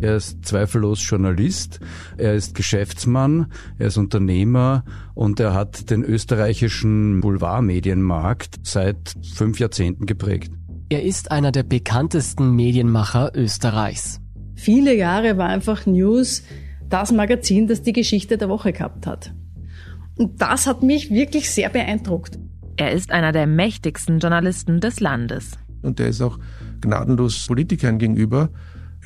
[0.00, 1.78] Er ist zweifellos Journalist,
[2.16, 4.84] er ist Geschäftsmann, er ist Unternehmer
[5.14, 10.52] und er hat den österreichischen Boulevardmedienmarkt seit fünf Jahrzehnten geprägt.
[10.88, 14.20] Er ist einer der bekanntesten Medienmacher Österreichs.
[14.54, 16.42] Viele Jahre war einfach News
[16.88, 19.34] das Magazin, das die Geschichte der Woche gehabt hat.
[20.16, 22.38] Und das hat mich wirklich sehr beeindruckt.
[22.76, 25.52] Er ist einer der mächtigsten Journalisten des Landes.
[25.82, 26.38] Und er ist auch
[26.80, 28.50] gnadenlos Politikern gegenüber.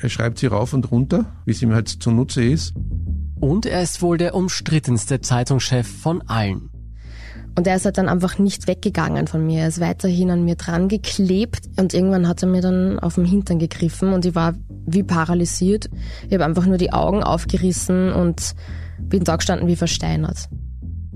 [0.01, 2.73] Er schreibt sie rauf und runter, wie es ihm halt zunutze ist.
[3.39, 6.69] Und er ist wohl der umstrittenste Zeitungschef von allen.
[7.57, 9.61] Und er ist halt dann einfach nicht weggegangen von mir.
[9.61, 13.23] Er ist weiterhin an mir dran geklebt und irgendwann hat er mir dann auf den
[13.23, 14.55] Hintern gegriffen und ich war
[14.85, 15.89] wie paralysiert.
[16.27, 18.55] Ich habe einfach nur die Augen aufgerissen und
[18.99, 20.49] bin da gestanden wie versteinert.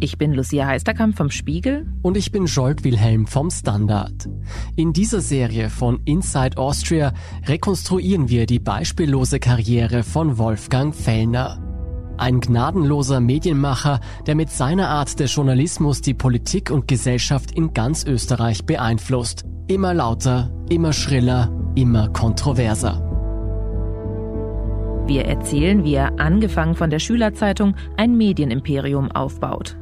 [0.01, 1.85] Ich bin Lucia Heisterkamp vom Spiegel.
[2.01, 4.29] Und ich bin Jolt Wilhelm vom Standard.
[4.77, 7.11] In dieser Serie von Inside Austria
[7.45, 11.61] rekonstruieren wir die beispiellose Karriere von Wolfgang Fellner.
[12.17, 18.05] Ein gnadenloser Medienmacher, der mit seiner Art des Journalismus die Politik und Gesellschaft in ganz
[18.05, 19.43] Österreich beeinflusst.
[19.67, 23.05] Immer lauter, immer schriller, immer kontroverser.
[25.07, 29.75] Wir erzählen, wie er angefangen von der Schülerzeitung ein Medienimperium aufbaut.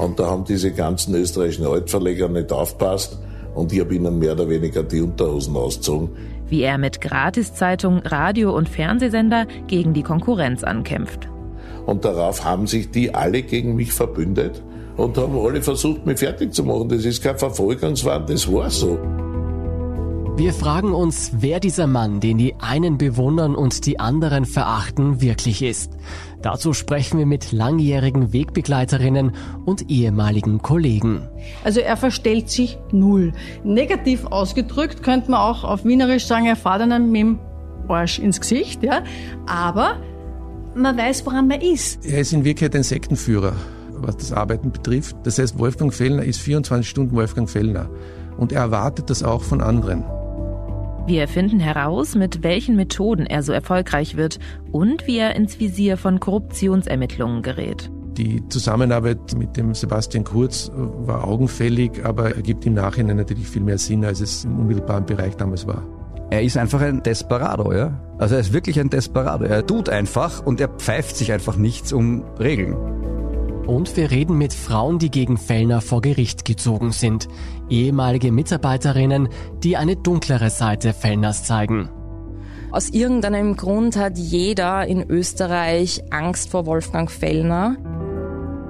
[0.00, 3.18] Und da haben diese ganzen österreichischen Altverleger nicht aufpasst
[3.54, 6.08] und ich habe ihnen mehr oder weniger die Unterhosen ausgezogen.
[6.48, 11.28] Wie er mit Gratiszeitung, Radio- und Fernsehsender gegen die Konkurrenz ankämpft.
[11.84, 14.62] Und darauf haben sich die alle gegen mich verbündet
[14.96, 16.88] und haben alle versucht, mich fertig zu machen.
[16.88, 18.98] Das ist kein Verfolgungswahn, das war so.
[20.36, 25.62] Wir fragen uns, wer dieser Mann, den die einen bewundern und die anderen verachten, wirklich
[25.62, 25.92] ist.
[26.40, 29.32] Dazu sprechen wir mit langjährigen Wegbegleiterinnen
[29.66, 31.28] und ehemaligen Kollegen.
[31.62, 33.32] Also er verstellt sich null.
[33.64, 37.38] Negativ ausgedrückt könnte man auch auf Wienerisch sagen, er fährt einem mit dem
[37.88, 39.02] Arsch ins Gesicht, ja.
[39.46, 39.96] Aber
[40.74, 42.06] man weiß, woran man ist.
[42.06, 43.52] Er ist in Wirklichkeit ein Sektenführer,
[43.92, 45.16] was das Arbeiten betrifft.
[45.24, 47.90] Das heißt, Wolfgang Fellner ist 24 Stunden Wolfgang Fellner.
[48.38, 50.04] Und er erwartet das auch von anderen.
[51.06, 54.38] Wir finden heraus, mit welchen Methoden er so erfolgreich wird
[54.70, 57.90] und wie er ins Visier von Korruptionsermittlungen gerät.
[58.16, 63.78] Die Zusammenarbeit mit dem Sebastian Kurz war augenfällig, aber ergibt im Nachhinein natürlich viel mehr
[63.78, 65.82] Sinn, als es im unmittelbaren Bereich damals war.
[66.30, 68.00] Er ist einfach ein Desperado, ja.
[68.18, 69.44] Also er ist wirklich ein Desperado.
[69.44, 72.76] Er tut einfach und er pfeift sich einfach nichts um Regeln.
[73.70, 77.28] Und wir reden mit Frauen, die gegen Fellner vor Gericht gezogen sind.
[77.68, 79.28] Ehemalige Mitarbeiterinnen,
[79.62, 81.88] die eine dunklere Seite Fellners zeigen.
[82.72, 87.76] Aus irgendeinem Grund hat jeder in Österreich Angst vor Wolfgang Fellner.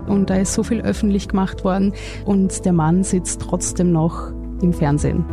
[0.07, 1.95] Und da ist so viel öffentlich gemacht worden
[2.27, 4.31] und der Mann sitzt trotzdem noch
[4.61, 5.25] im Fernsehen.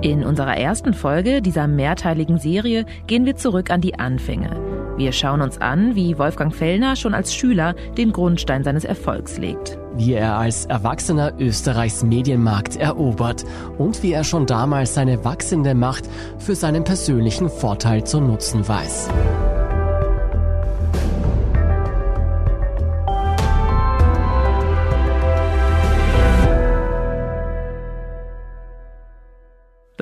[0.00, 4.81] In unserer ersten Folge dieser mehrteiligen Serie gehen wir zurück an die Anfänge.
[4.96, 9.78] Wir schauen uns an, wie Wolfgang Fellner schon als Schüler den Grundstein seines Erfolgs legt.
[9.94, 13.44] Wie er als Erwachsener Österreichs Medienmarkt erobert
[13.78, 16.04] und wie er schon damals seine wachsende Macht
[16.38, 19.08] für seinen persönlichen Vorteil zu nutzen weiß.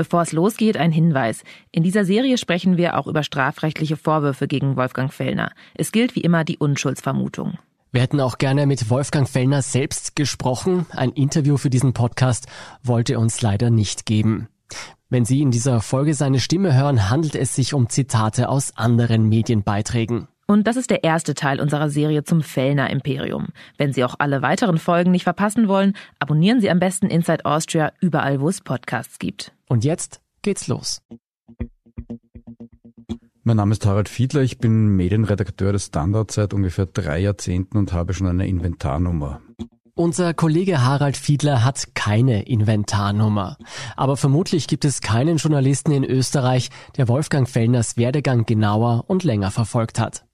[0.00, 1.42] Bevor es losgeht, ein Hinweis.
[1.72, 5.52] In dieser Serie sprechen wir auch über strafrechtliche Vorwürfe gegen Wolfgang Fellner.
[5.74, 7.58] Es gilt wie immer die Unschuldsvermutung.
[7.92, 10.86] Wir hätten auch gerne mit Wolfgang Fellner selbst gesprochen.
[10.92, 12.46] Ein Interview für diesen Podcast
[12.82, 14.48] wollte uns leider nicht geben.
[15.10, 19.28] Wenn Sie in dieser Folge seine Stimme hören, handelt es sich um Zitate aus anderen
[19.28, 20.28] Medienbeiträgen.
[20.50, 23.50] Und das ist der erste Teil unserer Serie zum Fellner Imperium.
[23.78, 27.92] Wenn Sie auch alle weiteren Folgen nicht verpassen wollen, abonnieren Sie am besten Inside Austria
[28.00, 29.52] überall, wo es Podcasts gibt.
[29.68, 31.02] Und jetzt geht's los.
[33.44, 37.92] Mein Name ist Harald Fiedler, ich bin Medienredakteur des Standard seit ungefähr drei Jahrzehnten und
[37.92, 39.40] habe schon eine Inventarnummer.
[39.94, 43.56] Unser Kollege Harald Fiedler hat keine Inventarnummer.
[43.96, 49.52] Aber vermutlich gibt es keinen Journalisten in Österreich, der Wolfgang Fellners Werdegang genauer und länger
[49.52, 50.24] verfolgt hat.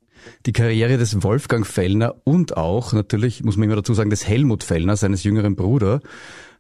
[0.47, 4.63] Die Karriere des Wolfgang Fellner und auch natürlich, muss man immer dazu sagen, des Helmut
[4.63, 6.01] Fellner, seines jüngeren Bruders,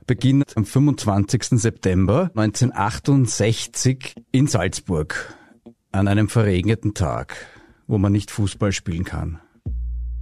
[0.07, 1.61] beginnt am 25.
[1.61, 5.35] September 1968 in Salzburg
[5.93, 7.37] an einem verregneten Tag,
[7.87, 9.41] wo man nicht Fußball spielen kann.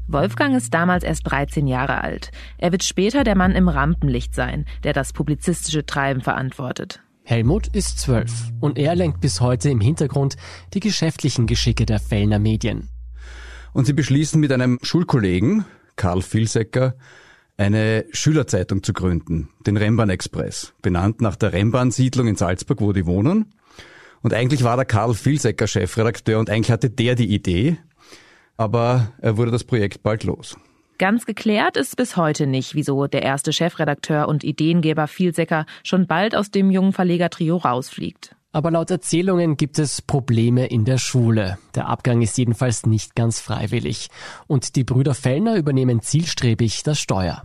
[0.06, 2.31] Wolfgang ist damals erst 13 Jahre alt.
[2.58, 7.00] Er wird später der Mann im Rampenlicht sein, der das publizistische Treiben verantwortet.
[7.23, 10.37] Helmut ist zwölf und er lenkt bis heute im Hintergrund
[10.75, 12.90] die geschäftlichen Geschicke der Fellner Medien.
[13.75, 15.67] Und sie beschließen mit einem Schulkollegen,
[15.97, 16.94] Karl Vilsecker,
[17.56, 23.05] eine Schülerzeitung zu gründen, den Rennbahn Express, benannt nach der Rennbahnsiedlung in Salzburg, wo die
[23.05, 23.53] wohnen.
[24.23, 27.76] Und eigentlich war der Karl Vilsecker Chefredakteur und eigentlich hatte der die Idee,
[28.56, 30.56] aber er wurde das Projekt bald los.
[30.99, 36.37] Ganz geklärt ist bis heute nicht, wieso der erste Chefredakteur und Ideengeber Vielsecker schon bald
[36.37, 38.37] aus dem jungen Verlegertrio rausfliegt.
[38.55, 41.59] Aber laut Erzählungen gibt es Probleme in der Schule.
[41.75, 44.11] Der Abgang ist jedenfalls nicht ganz freiwillig.
[44.47, 47.43] Und die Brüder Fellner übernehmen zielstrebig das Steuer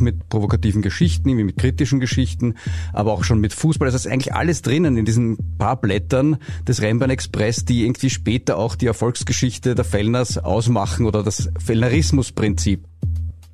[0.00, 2.54] mit provokativen Geschichten, wie mit kritischen Geschichten,
[2.92, 3.86] aber auch schon mit Fußball.
[3.86, 8.58] Das ist eigentlich alles drinnen in diesen paar Blättern des Rennbahn Express, die irgendwie später
[8.58, 12.84] auch die Erfolgsgeschichte der Fellners ausmachen oder das Fellnerismus-Prinzip.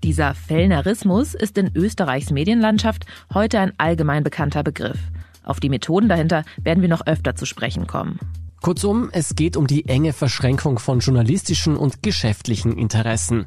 [0.03, 3.05] Dieser Fellnerismus ist in Österreichs Medienlandschaft
[3.35, 4.99] heute ein allgemein bekannter Begriff.
[5.45, 8.19] Auf die Methoden dahinter werden wir noch öfter zu sprechen kommen.
[8.63, 13.47] Kurzum, es geht um die enge Verschränkung von journalistischen und geschäftlichen Interessen.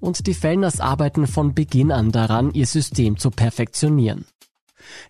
[0.00, 4.24] Und die Fellners arbeiten von Beginn an daran, ihr System zu perfektionieren.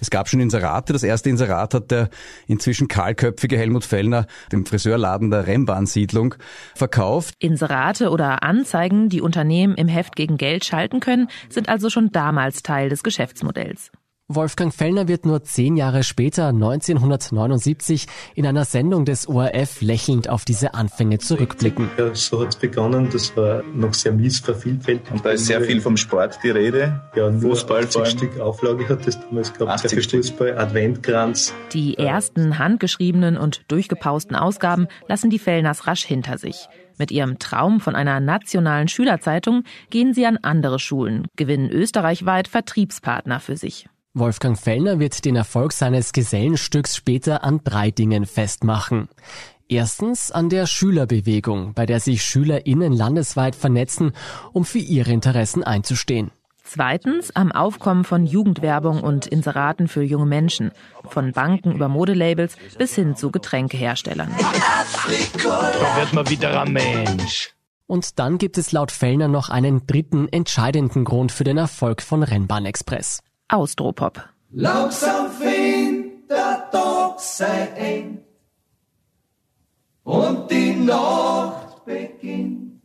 [0.00, 0.92] Es gab schon Inserate.
[0.92, 2.10] Das erste Inserat hat der
[2.46, 6.34] inzwischen kahlköpfige Helmut Fellner dem Friseurladen der Rennbahnsiedlung
[6.74, 7.34] verkauft.
[7.38, 12.62] Inserate oder Anzeigen, die Unternehmen im Heft gegen Geld schalten können, sind also schon damals
[12.62, 13.90] Teil des Geschäftsmodells.
[14.30, 20.44] Wolfgang Fellner wird nur zehn Jahre später, 1979, in einer Sendung des ORF lächelnd auf
[20.44, 21.88] diese Anfänge zurückblicken.
[21.96, 25.10] Ja, so hat es begonnen, das war noch sehr mies vervielfältigt.
[25.10, 27.00] Und da ist sehr viel vom Sport die Rede.
[27.16, 31.54] Ja, nur Fußball 80 Stück Auflage hat es damals gehabt, sehr viel Fußball, Adventkranz.
[31.72, 36.68] Die ersten handgeschriebenen und durchgepausten Ausgaben lassen die Fellners rasch hinter sich.
[36.98, 43.40] Mit ihrem Traum von einer nationalen Schülerzeitung gehen sie an andere Schulen, gewinnen österreichweit Vertriebspartner
[43.40, 43.88] für sich.
[44.18, 49.08] Wolfgang Fellner wird den Erfolg seines Gesellenstücks später an drei Dingen festmachen.
[49.68, 54.12] Erstens an der Schülerbewegung, bei der sich SchülerInnen landesweit vernetzen,
[54.52, 56.30] um für ihre Interessen einzustehen.
[56.64, 60.72] Zweitens am Aufkommen von Jugendwerbung und Inseraten für junge Menschen,
[61.08, 64.30] von Banken über Modelabels bis hin zu Getränkeherstellern.
[65.42, 67.54] Da wird man wieder ein Mensch.
[67.86, 72.22] Und dann gibt es laut Fellner noch einen dritten entscheidenden Grund für den Erfolg von
[72.22, 73.20] Rennbahn Express.
[73.48, 74.28] Austropop.
[74.50, 77.18] Langsam fängt der Tag
[77.76, 78.18] eng
[80.04, 82.82] und die Nacht beginnt.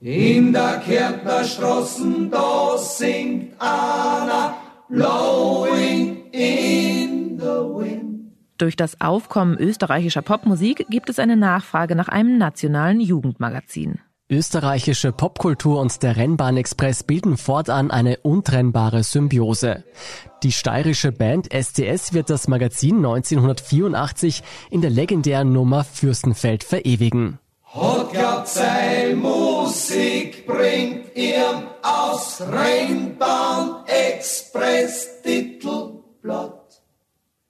[0.00, 4.54] In der Kärntner Straßen, da singt einer
[4.88, 8.32] Blowing in the Wind.
[8.56, 14.00] Durch das Aufkommen österreichischer Popmusik gibt es eine Nachfrage nach einem nationalen Jugendmagazin.
[14.30, 19.82] Österreichische Popkultur und der Rennbahnexpress bilden fortan eine untrennbare Symbiose.
[20.44, 27.40] Die steirische Band STS wird das Magazin 1984 in der legendären Nummer Fürstenfeld verewigen.
[27.64, 28.60] Hat glaubt,
[29.16, 36.82] Musik bringt ihr aus Rennbahn Express Titelblatt.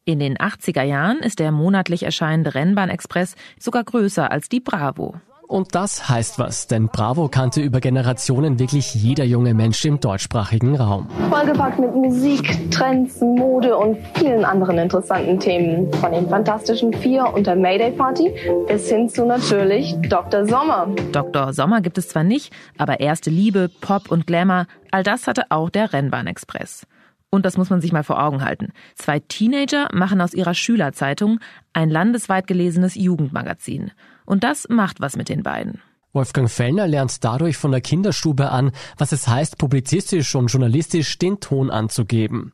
[0.07, 5.21] In den 80er Jahren ist der monatlich erscheinende Rennbahn-Express sogar größer als die Bravo.
[5.51, 10.77] Und das heißt was, denn Bravo kannte über Generationen wirklich jeder junge Mensch im deutschsprachigen
[10.77, 11.09] Raum.
[11.29, 15.93] Vollgepackt mit Musik, Trends, Mode und vielen anderen interessanten Themen.
[15.95, 18.33] Von den Fantastischen Vier und der Mayday Party
[18.69, 20.47] bis hin zu natürlich Dr.
[20.47, 20.87] Sommer.
[21.11, 21.53] Dr.
[21.53, 25.69] Sommer gibt es zwar nicht, aber erste Liebe, Pop und Glamour, all das hatte auch
[25.69, 26.87] der Rennbahn-Express.
[27.29, 28.73] Und das muss man sich mal vor Augen halten.
[28.95, 31.41] Zwei Teenager machen aus ihrer Schülerzeitung
[31.73, 33.91] ein landesweit gelesenes Jugendmagazin.
[34.31, 35.83] Und das macht was mit den beiden.
[36.13, 41.41] Wolfgang Fellner lernt dadurch von der Kinderstube an, was es heißt, publizistisch und journalistisch den
[41.41, 42.53] Ton anzugeben.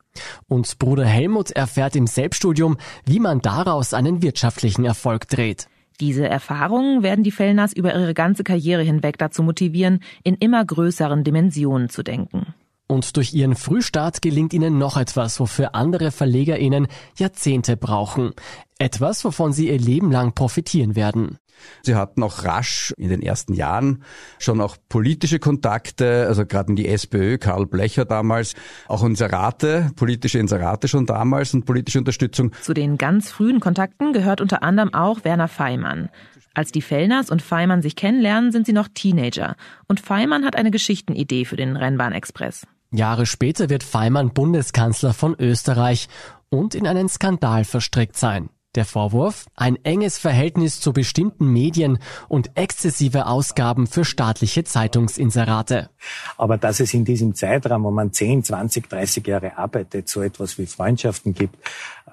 [0.48, 5.68] Und Bruder Helmut erfährt im Selbststudium, wie man daraus einen wirtschaftlichen Erfolg dreht.
[6.00, 11.24] Diese Erfahrungen werden die Fellners über ihre ganze Karriere hinweg dazu motivieren, in immer größeren
[11.24, 12.54] Dimensionen zu denken.
[12.86, 16.86] Und durch ihren Frühstart gelingt ihnen noch etwas, wofür andere VerlegerInnen
[17.18, 18.32] Jahrzehnte brauchen.
[18.78, 21.38] Etwas, wovon sie ihr Leben lang profitieren werden.
[21.82, 24.02] Sie hatten auch rasch in den ersten Jahren
[24.38, 28.54] schon auch politische Kontakte, also gerade in die SPÖ, Karl Blecher damals,
[28.88, 32.52] auch Inserate, politische Inserate schon damals und politische Unterstützung.
[32.62, 36.10] Zu den ganz frühen Kontakten gehört unter anderem auch Werner Feimann.
[36.54, 39.56] Als die Fellners und Feimann sich kennenlernen, sind sie noch Teenager.
[39.88, 42.66] Und Feimann hat eine Geschichtenidee für den Rennbahnexpress.
[42.90, 46.08] Jahre später wird Feimann Bundeskanzler von Österreich
[46.48, 48.48] und in einen Skandal verstrickt sein.
[48.76, 49.46] Der Vorwurf?
[49.56, 55.88] Ein enges Verhältnis zu bestimmten Medien und exzessive Ausgaben für staatliche Zeitungsinserate.
[56.36, 60.58] Aber dass es in diesem Zeitraum, wo man 10, 20, 30 Jahre arbeitet, so etwas
[60.58, 61.56] wie Freundschaften gibt,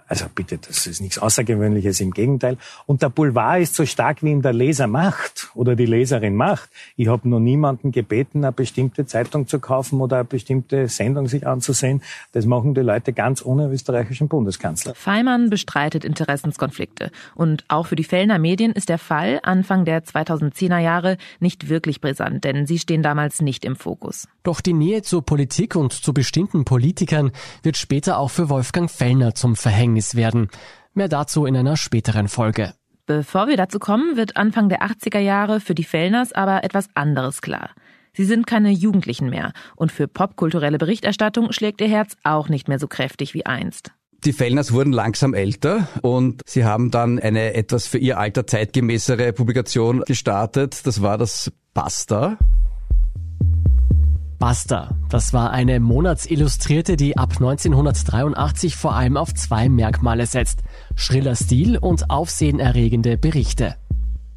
[0.08, 2.58] also bitte, das ist nichts Außergewöhnliches, im Gegenteil.
[2.86, 6.70] Und der Boulevard ist so stark, wie ihn der Leser macht oder die Leserin macht.
[6.96, 11.48] Ich habe noch niemanden gebeten, eine bestimmte Zeitung zu kaufen oder eine bestimmte Sendung sich
[11.48, 12.02] anzusehen.
[12.32, 14.94] Das machen die Leute ganz ohne österreichischen Bundeskanzler.
[14.94, 16.04] Feimann bestreitet
[16.54, 17.12] Interessenskonflikte.
[17.36, 22.02] Und auch für die Fellner Medien ist der Fall Anfang der 2010er Jahre nicht wirklich
[22.02, 24.28] brisant, denn sie stehen damals nicht im Fokus.
[24.44, 27.32] Doch die Nähe zur Politik und zu bestimmten Politikern
[27.64, 30.50] wird später auch für Wolfgang Fellner zum Verhängnis werden.
[30.94, 32.74] Mehr dazu in einer späteren Folge.
[33.06, 37.42] Bevor wir dazu kommen, wird Anfang der 80er Jahre für die Fellners aber etwas anderes
[37.42, 37.72] klar.
[38.16, 42.78] Sie sind keine Jugendlichen mehr und für popkulturelle Berichterstattung schlägt ihr Herz auch nicht mehr
[42.78, 43.92] so kräftig wie einst.
[44.26, 49.34] Die Fellners wurden langsam älter und sie haben dann eine etwas für ihr Alter zeitgemäßere
[49.34, 50.88] Publikation gestartet.
[50.88, 52.38] Das war das Basta.
[54.40, 54.96] Basta.
[55.10, 60.60] Das war eine Monatsillustrierte, die ab 1983 vor allem auf zwei Merkmale setzt.
[60.96, 63.76] Schriller Stil und aufsehenerregende Berichte.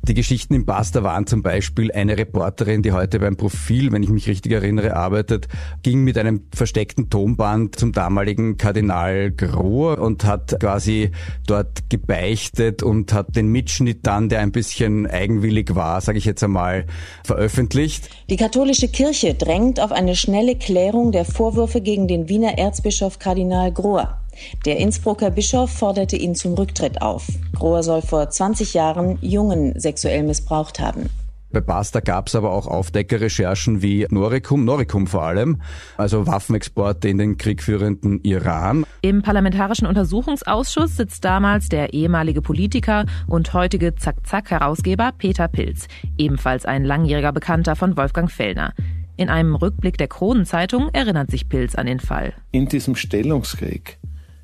[0.06, 4.08] Die Geschichten im Basta waren zum Beispiel eine Reporterin, die heute beim Profil, wenn ich
[4.08, 5.48] mich richtig erinnere, arbeitet,
[5.82, 11.10] ging mit einem versteckten Tonband zum damaligen Kardinal Grohr und hat quasi
[11.48, 16.44] dort gebeichtet und hat den Mitschnitt dann, der ein bisschen eigenwillig war, sage ich jetzt
[16.44, 16.86] einmal,
[17.24, 18.08] veröffentlicht.
[18.30, 23.72] Die katholische Kirche drängt auf eine schnelle Klärung der Vorwürfe gegen den Wiener Erzbischof Kardinal
[23.72, 24.20] Grohr.
[24.64, 27.26] Der Innsbrucker Bischof forderte ihn zum Rücktritt auf.
[27.54, 31.08] Grohr soll vor 20 Jahren Jungen sexuell missbraucht haben.
[31.52, 35.62] Bei Basta gab es aber auch Aufdeckerrecherchen wie Noricum, Noricum vor allem,
[35.96, 38.84] also Waffenexporte in den kriegführenden Iran.
[39.00, 45.86] Im Parlamentarischen Untersuchungsausschuss sitzt damals der ehemalige Politiker und heutige Zack-Zack-Herausgeber Peter Pilz,
[46.18, 48.74] ebenfalls ein langjähriger Bekannter von Wolfgang Fellner.
[49.16, 52.34] In einem Rückblick der Kronenzeitung erinnert sich Pilz an den Fall.
[52.50, 53.98] In diesem Stellungskrieg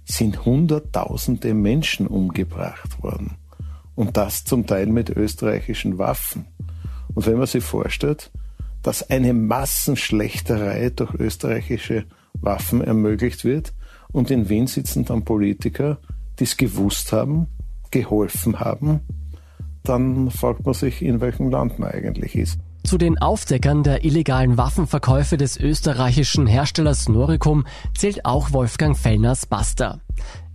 [0.05, 3.37] sind Hunderttausende Menschen umgebracht worden.
[3.95, 6.47] Und das zum Teil mit österreichischen Waffen.
[7.15, 8.31] Und wenn man sich vorstellt,
[8.83, 12.05] dass eine Massenschlechterei durch österreichische
[12.35, 13.75] Waffen ermöglicht wird
[14.11, 15.99] und in Wien sitzen dann Politiker,
[16.39, 17.47] die es gewusst haben,
[17.91, 19.01] geholfen haben,
[19.83, 22.59] dann fragt man sich, in welchem Land man eigentlich ist.
[22.85, 27.65] Zu den Aufdeckern der illegalen Waffenverkäufe des österreichischen Herstellers Noricum
[27.97, 30.01] zählt auch Wolfgang Fellners Buster.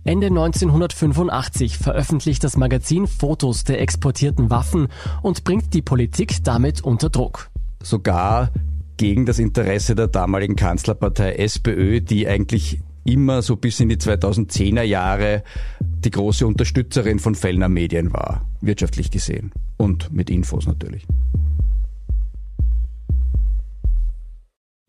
[0.04, 4.88] Ende 1985 veröffentlicht das Magazin Fotos der exportierten Waffen
[5.22, 7.50] und bringt die Politik damit unter Druck.
[7.82, 8.50] Sogar
[8.96, 14.82] gegen das Interesse der damaligen Kanzlerpartei SPÖ, die eigentlich immer so bis in die 2010er
[14.82, 15.42] Jahre
[15.80, 21.06] die große Unterstützerin von Fellner Medien war, wirtschaftlich gesehen und mit Infos natürlich.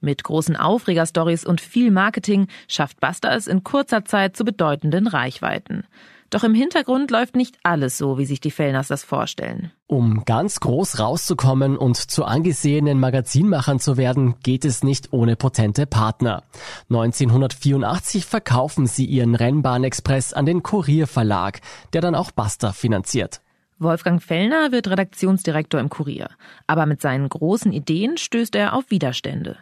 [0.02, 5.84] Mit großen Aufregerstories und viel Marketing schafft Buster es in kurzer Zeit zu bedeutenden Reichweiten.
[6.30, 9.72] Doch im Hintergrund läuft nicht alles so, wie sich die Fellners das vorstellen.
[9.88, 15.88] Um ganz groß rauszukommen und zu angesehenen Magazinmachern zu werden, geht es nicht ohne potente
[15.88, 16.44] Partner.
[16.90, 21.62] 1984 verkaufen sie ihren Rennbahnexpress an den Kurier Verlag,
[21.94, 23.42] der dann auch Buster finanziert.
[23.80, 26.30] Wolfgang Fellner wird Redaktionsdirektor im Kurier.
[26.68, 29.58] Aber mit seinen großen Ideen stößt er auf Widerstände.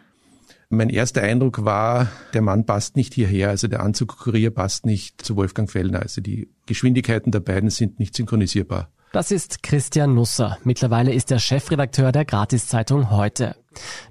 [0.70, 5.34] Mein erster Eindruck war, der Mann passt nicht hierher, also der Anzugkurier passt nicht zu
[5.36, 6.02] Wolfgang Fellner.
[6.02, 8.90] Also die Geschwindigkeiten der beiden sind nicht synchronisierbar.
[9.12, 10.58] Das ist Christian Nusser.
[10.64, 13.56] Mittlerweile ist er Chefredakteur der Gratiszeitung Heute.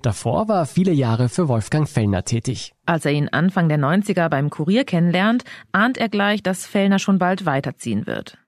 [0.02, 2.74] Davor war er viele Jahre für Wolfgang Fellner tätig.
[2.88, 7.20] Als er ihn Anfang der 90er beim Kurier kennenlernt, ahnt er gleich, dass Fellner schon
[7.20, 8.40] bald weiterziehen wird.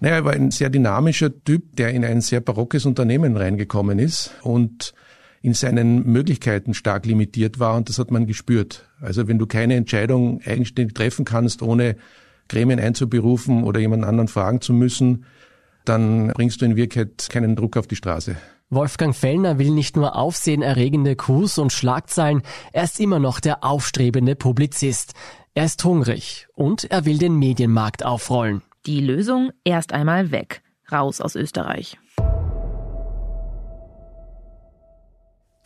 [0.00, 4.34] Naja, er war ein sehr dynamischer Typ, der in ein sehr barockes Unternehmen reingekommen ist
[4.42, 4.92] und
[5.46, 8.84] in seinen Möglichkeiten stark limitiert war und das hat man gespürt.
[9.00, 11.94] Also wenn du keine Entscheidung eigenständig treffen kannst, ohne
[12.48, 15.24] Gremien einzuberufen oder jemand anderen fragen zu müssen,
[15.84, 18.34] dann bringst du in Wirklichkeit keinen Druck auf die Straße.
[18.70, 24.34] Wolfgang Fellner will nicht nur aufsehenerregende Coups und Schlagzeilen, er ist immer noch der aufstrebende
[24.34, 25.12] Publizist.
[25.54, 28.62] Er ist hungrig und er will den Medienmarkt aufrollen.
[28.84, 31.98] Die Lösung erst einmal weg, raus aus Österreich.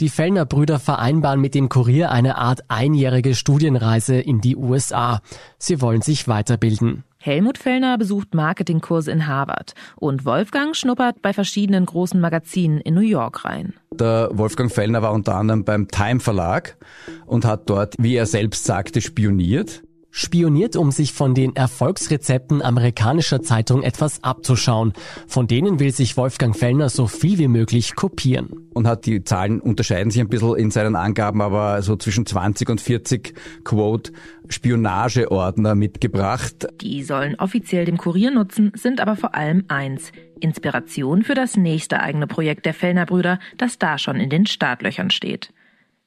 [0.01, 5.21] Die Fellner Brüder vereinbaren mit dem Kurier eine Art einjährige Studienreise in die USA.
[5.59, 7.05] Sie wollen sich weiterbilden.
[7.19, 13.03] Helmut Fellner besucht Marketingkurse in Harvard und Wolfgang schnuppert bei verschiedenen großen Magazinen in New
[13.03, 13.75] York rein.
[13.93, 16.79] Der Wolfgang Fellner war unter anderem beim Time Verlag
[17.27, 19.83] und hat dort, wie er selbst sagte, spioniert.
[20.11, 24.93] Spioniert, um sich von den Erfolgsrezepten amerikanischer Zeitungen etwas abzuschauen.
[25.27, 28.69] Von denen will sich Wolfgang Fellner so viel wie möglich kopieren.
[28.73, 32.69] Und hat die Zahlen unterscheiden sich ein bisschen in seinen Angaben, aber so zwischen 20
[32.71, 34.13] und 40 Quote
[34.49, 36.67] Spionageordner mitgebracht.
[36.81, 40.13] Die sollen offiziell dem Kurier nutzen, sind aber vor allem eins.
[40.41, 45.11] Inspiration für das nächste eigene Projekt der Fellner Brüder, das da schon in den Startlöchern
[45.11, 45.53] steht.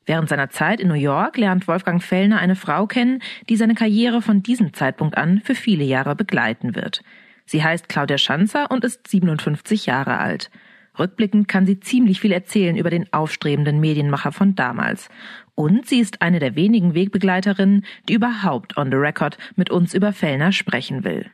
[0.05, 4.21] Während seiner Zeit in New York lernt Wolfgang Fellner eine Frau kennen, die seine Karriere
[4.21, 7.01] von diesem Zeitpunkt an für viele Jahre begleiten wird.
[7.45, 10.49] Sie heißt Claudia Schanzer und ist 57 Jahre alt.
[10.97, 15.09] Rückblickend kann sie ziemlich viel erzählen über den aufstrebenden Medienmacher von damals.
[15.55, 20.11] Und sie ist eine der wenigen Wegbegleiterinnen, die überhaupt on the record mit uns über
[20.11, 21.27] Fellner sprechen will.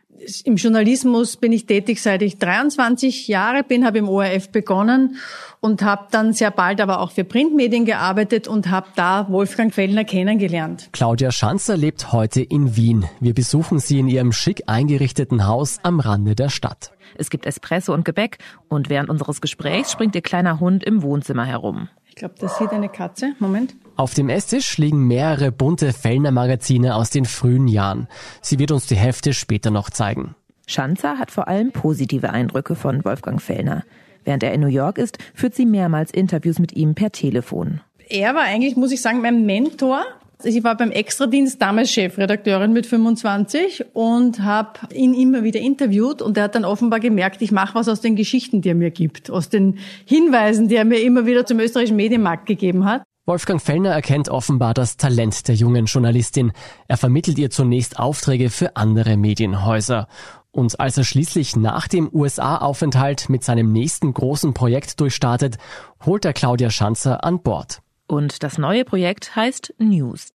[0.43, 5.15] Im Journalismus bin ich tätig, seit ich 23 Jahre bin, habe im ORF begonnen
[5.61, 10.03] und habe dann sehr bald aber auch für Printmedien gearbeitet und habe da Wolfgang Fellner
[10.03, 10.89] kennengelernt.
[10.91, 13.05] Claudia Schanzer lebt heute in Wien.
[13.21, 16.91] Wir besuchen sie in ihrem schick eingerichteten Haus am Rande der Stadt.
[17.15, 21.45] Es gibt Espresso und Gebäck und während unseres Gesprächs springt ihr kleiner Hund im Wohnzimmer
[21.45, 21.87] herum.
[22.07, 23.33] Ich glaube, das sieht eine Katze.
[23.39, 23.75] Moment.
[23.99, 28.07] Auf dem Esstisch liegen mehrere bunte Fellner-Magazine aus den frühen Jahren.
[28.41, 30.35] Sie wird uns die Hefte später noch zeigen.
[30.67, 33.83] Schanzer hat vor allem positive Eindrücke von Wolfgang Fellner.
[34.23, 37.81] Während er in New York ist, führt sie mehrmals Interviews mit ihm per Telefon.
[38.07, 40.05] Er war eigentlich, muss ich sagen, mein Mentor.
[40.45, 46.37] Ich war beim Extradienst damals Chefredakteurin mit 25 und habe ihn immer wieder interviewt und
[46.37, 49.29] er hat dann offenbar gemerkt, ich mache was aus den Geschichten, die er mir gibt,
[49.29, 53.03] aus den Hinweisen, die er mir immer wieder zum österreichischen Medienmarkt gegeben hat.
[53.29, 56.51] Wolfgang Fellner erkennt offenbar das Talent der jungen Journalistin.
[56.87, 60.07] Er vermittelt ihr zunächst Aufträge für andere Medienhäuser.
[60.49, 65.59] Und als er schließlich nach dem USA-Aufenthalt mit seinem nächsten großen Projekt durchstartet,
[66.03, 67.83] holt er Claudia Schanzer an Bord.
[68.07, 70.29] Und das neue Projekt heißt News.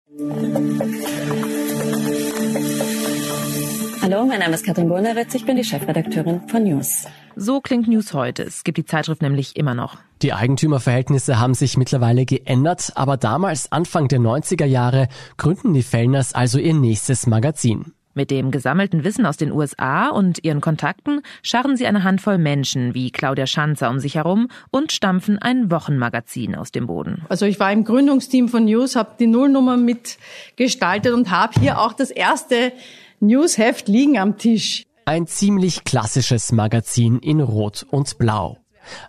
[4.13, 7.07] Hallo, mein Name ist Katrin Bohneritz, ich bin die Chefredakteurin von News.
[7.35, 8.43] So klingt News heute.
[8.43, 9.97] Es gibt die Zeitschrift nämlich immer noch.
[10.21, 16.35] Die Eigentümerverhältnisse haben sich mittlerweile geändert, aber damals, Anfang der 90er Jahre, gründen die Fellners
[16.35, 17.93] also ihr nächstes Magazin.
[18.13, 22.93] Mit dem gesammelten Wissen aus den USA und ihren Kontakten scharren sie eine Handvoll Menschen
[22.93, 27.23] wie Claudia Schanzer um sich herum und stampfen ein Wochenmagazin aus dem Boden.
[27.29, 31.93] Also ich war im Gründungsteam von News, habe die Nullnummer mitgestaltet und habe hier auch
[31.93, 32.73] das erste
[33.23, 34.83] Newsheft liegen am Tisch.
[35.05, 38.57] Ein ziemlich klassisches Magazin in Rot und Blau.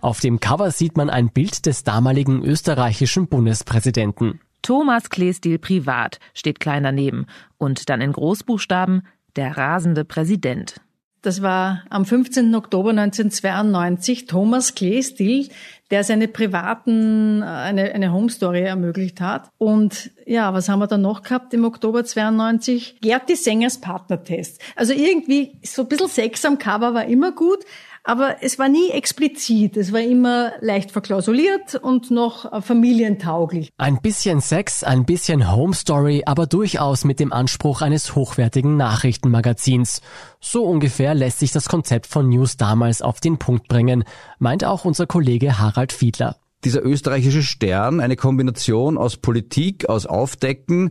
[0.00, 4.40] Auf dem Cover sieht man ein Bild des damaligen österreichischen Bundespräsidenten.
[4.62, 7.26] Thomas Kleestil privat steht klein daneben
[7.58, 9.02] und dann in Großbuchstaben
[9.34, 10.80] der rasende Präsident.
[11.24, 12.54] Das war am 15.
[12.54, 15.48] Oktober 1992 Thomas Kleestil,
[15.90, 19.48] der seine privaten, äh, eine, eine Home ermöglicht hat.
[19.56, 23.00] Und ja, was haben wir dann noch gehabt im Oktober 92?
[23.00, 24.60] Gerti Sängers Partnertest.
[24.76, 27.64] Also irgendwie so ein bisschen Sex am Cover war immer gut,
[28.04, 29.76] aber es war nie explizit.
[29.76, 33.70] Es war immer leicht verklausuliert und noch familientauglich.
[33.78, 40.02] Ein bisschen Sex, ein bisschen Home Story, aber durchaus mit dem Anspruch eines hochwertigen Nachrichtenmagazins.
[40.40, 44.04] So ungefähr lässt sich das Konzept von News damals auf den Punkt bringen,
[44.38, 50.90] meint auch unser Kollege Harald Fiedler dieser österreichische Stern, eine Kombination aus Politik, aus Aufdecken.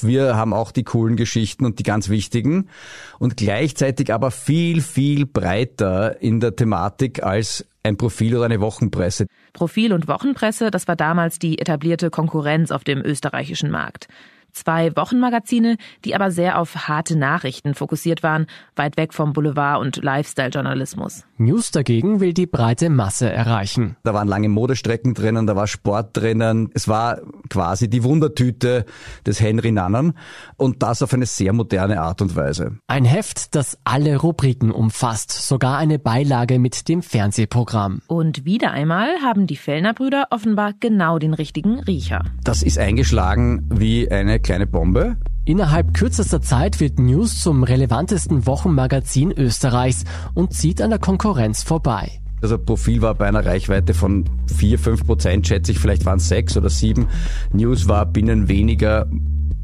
[0.00, 2.68] Wir haben auch die coolen Geschichten und die ganz wichtigen
[3.18, 9.26] und gleichzeitig aber viel, viel breiter in der Thematik als ein Profil oder eine Wochenpresse.
[9.52, 14.08] Profil und Wochenpresse, das war damals die etablierte Konkurrenz auf dem österreichischen Markt.
[14.52, 19.96] Zwei Wochenmagazine, die aber sehr auf harte Nachrichten fokussiert waren, weit weg vom Boulevard- und
[19.96, 21.24] Lifestyle-Journalismus.
[21.38, 23.96] News dagegen will die breite Masse erreichen.
[24.04, 26.70] Da waren lange Modestrecken drinnen, da war Sport drinnen.
[26.74, 28.84] Es war quasi die Wundertüte
[29.26, 30.12] des Henry Nannen
[30.56, 32.76] und das auf eine sehr moderne Art und Weise.
[32.86, 38.02] Ein Heft, das alle Rubriken umfasst, sogar eine Beilage mit dem Fernsehprogramm.
[38.06, 42.24] Und wieder einmal haben die Fellner Brüder offenbar genau den richtigen Riecher.
[42.44, 45.16] Das ist eingeschlagen wie eine kleine Bombe.
[45.44, 52.10] Innerhalb kürzester Zeit wird News zum relevantesten Wochenmagazin Österreichs und zieht an der Konkurrenz vorbei.
[52.42, 54.24] Also Profil war bei einer Reichweite von
[54.54, 57.06] 4, 5 Prozent, schätze ich, vielleicht waren es 6 oder 7.
[57.52, 59.06] News war binnen weniger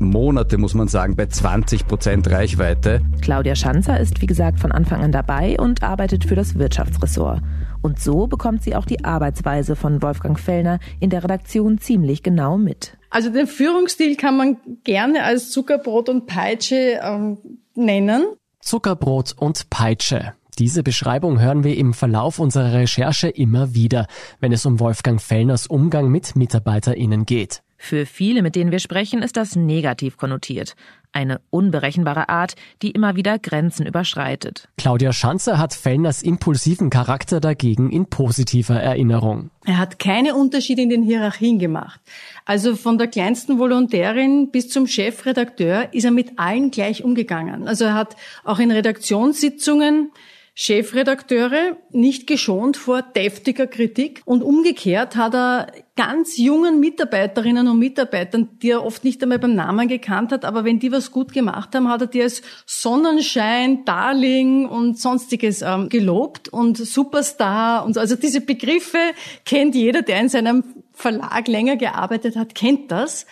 [0.01, 3.01] Monate, muss man sagen, bei 20 Prozent Reichweite.
[3.21, 7.43] Claudia Schanzer ist, wie gesagt, von Anfang an dabei und arbeitet für das Wirtschaftsressort.
[7.83, 12.59] Und so bekommt sie auch die Arbeitsweise von Wolfgang Fellner in der Redaktion ziemlich genau
[12.59, 12.98] mit.
[13.11, 17.39] Also den Führungsstil kann man gerne als Zuckerbrot und Peitsche ähm,
[17.75, 18.27] nennen.
[18.61, 20.35] Zuckerbrot und Peitsche.
[20.59, 24.09] Diese Beschreibung hören wir im Verlauf unserer Recherche immer wieder,
[24.41, 27.63] wenn es um Wolfgang Fellners Umgang mit MitarbeiterInnen geht.
[27.81, 30.75] Für viele, mit denen wir sprechen, ist das negativ konnotiert.
[31.13, 34.69] Eine unberechenbare Art, die immer wieder Grenzen überschreitet.
[34.77, 39.51] Claudia Schanzer hat Fellners impulsiven Charakter dagegen in positiver Erinnerung.
[39.65, 42.01] Er hat keine Unterschiede in den Hierarchien gemacht.
[42.45, 47.69] Also von der kleinsten Volontärin bis zum Chefredakteur ist er mit allen gleich umgegangen.
[47.69, 50.11] Also er hat auch in Redaktionssitzungen
[50.61, 58.49] Chefredakteure nicht geschont vor deftiger Kritik und umgekehrt hat er ganz jungen Mitarbeiterinnen und Mitarbeitern,
[58.61, 61.77] die er oft nicht einmal beim Namen gekannt hat, aber wenn die was gut gemacht
[61.77, 68.01] haben, hat er die als Sonnenschein, Darling und sonstiges ähm, gelobt und Superstar und so.
[68.01, 68.99] Also diese Begriffe
[69.45, 73.27] kennt jeder, der in seinem Verlag länger gearbeitet hat, kennt das.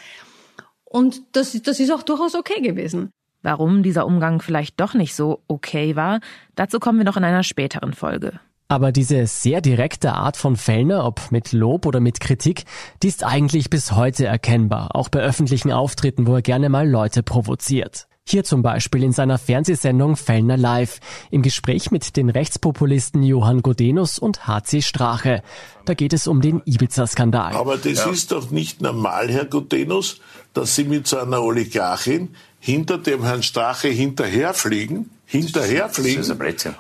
[0.85, 3.11] Und das, das ist auch durchaus okay gewesen.
[3.43, 6.21] Warum dieser Umgang vielleicht doch nicht so okay war,
[6.55, 8.41] dazu kommen wir noch in einer späteren Folge.
[8.69, 12.65] Aber diese sehr direkte Art von Fellner, ob mit Lob oder mit Kritik,
[13.03, 17.23] die ist eigentlich bis heute erkennbar, auch bei öffentlichen Auftritten, wo er gerne mal Leute
[17.23, 18.09] provoziert.
[18.29, 20.99] Hier zum Beispiel in seiner Fernsehsendung Fellner Live
[21.31, 25.43] im Gespräch mit den Rechtspopulisten Johann Godenus und HC Strache.
[25.85, 27.55] Da geht es um den Ibiza-Skandal.
[27.55, 28.11] Aber das ja.
[28.11, 30.21] ist doch nicht normal, Herr Godenus,
[30.55, 32.31] dass Sie mit so einer Oligarchin
[32.67, 36.37] hinter dem Herrn Strache hinterherfliegen, hinterherfliegen,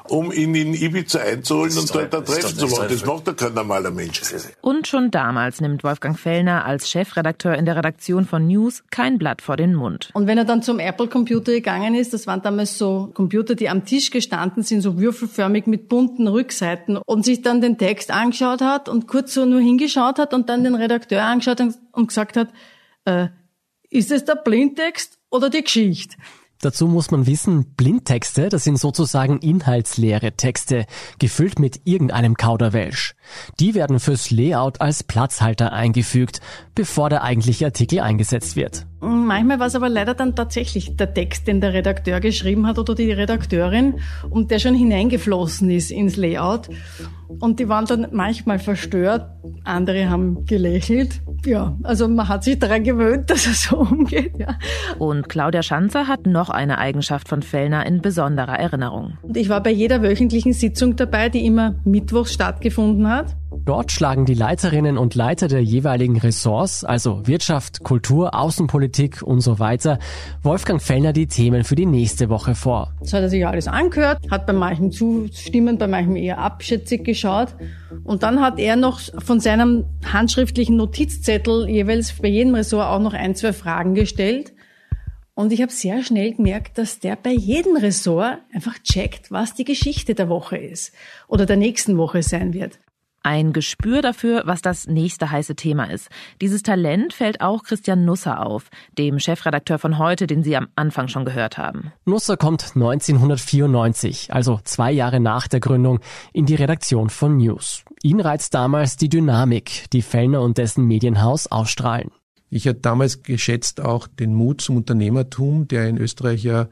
[0.08, 2.88] um ihn in Ibiza einzuholen und dort ein Treffen zu machen.
[2.88, 4.20] Das macht doch kein normaler Mensch.
[4.62, 9.42] Und schon damals nimmt Wolfgang Fellner als Chefredakteur in der Redaktion von News kein Blatt
[9.42, 10.10] vor den Mund.
[10.12, 13.84] Und wenn er dann zum Apple-Computer gegangen ist, das waren damals so Computer, die am
[13.84, 18.88] Tisch gestanden sind, so würfelförmig mit bunten Rückseiten und sich dann den Text angeschaut hat
[18.88, 21.60] und kurz so nur hingeschaut hat und dann den Redakteur angeschaut
[21.92, 22.48] und gesagt hat,
[23.04, 23.28] äh,
[23.88, 26.16] ist es der Blindtext oder die Geschichte?
[26.60, 30.86] Dazu muss man wissen, Blindtexte, das sind sozusagen inhaltsleere Texte,
[31.18, 33.14] gefüllt mit irgendeinem Kauderwelsch.
[33.60, 36.40] Die werden fürs Layout als Platzhalter eingefügt,
[36.74, 38.86] bevor der eigentliche Artikel eingesetzt wird.
[39.06, 42.94] Manchmal war es aber leider dann tatsächlich der Text, den der Redakteur geschrieben hat oder
[42.94, 46.68] die Redakteurin und der schon hineingeflossen ist ins Layout.
[47.38, 49.28] Und die waren dann manchmal verstört,
[49.64, 51.20] andere haben gelächelt.
[51.44, 54.32] Ja, also man hat sich daran gewöhnt, dass es so umgeht.
[54.38, 54.58] Ja.
[54.98, 59.18] Und Claudia Schanzer hat noch eine Eigenschaft von Fellner in besonderer Erinnerung.
[59.22, 63.36] Und ich war bei jeder wöchentlichen Sitzung dabei, die immer mittwochs stattgefunden hat.
[63.52, 69.58] Dort schlagen die Leiterinnen und Leiter der jeweiligen Ressorts, also Wirtschaft, Kultur, Außenpolitik und so
[69.58, 69.98] weiter,
[70.42, 72.92] Wolfgang Fellner die Themen für die nächste Woche vor.
[73.00, 77.54] Das hat er sich alles angehört, hat bei manchen zustimmen, bei manchen eher abschätzig geschaut.
[78.02, 83.14] Und dann hat er noch von seinem handschriftlichen Notizzettel jeweils bei jedem Ressort auch noch
[83.14, 84.52] ein, zwei Fragen gestellt.
[85.34, 89.64] Und ich habe sehr schnell gemerkt, dass der bei jedem Ressort einfach checkt, was die
[89.64, 90.92] Geschichte der Woche ist
[91.28, 92.80] oder der nächsten Woche sein wird
[93.26, 96.08] ein Gespür dafür, was das nächste heiße Thema ist.
[96.40, 101.08] Dieses Talent fällt auch Christian Nusser auf, dem Chefredakteur von heute, den Sie am Anfang
[101.08, 101.92] schon gehört haben.
[102.04, 105.98] Nusser kommt 1994, also zwei Jahre nach der Gründung,
[106.32, 107.82] in die Redaktion von News.
[108.04, 112.12] Ihn reizt damals die Dynamik, die Fellner und dessen Medienhaus ausstrahlen.
[112.48, 116.68] Ich hatte damals geschätzt auch den Mut zum Unternehmertum, der in Österreich ja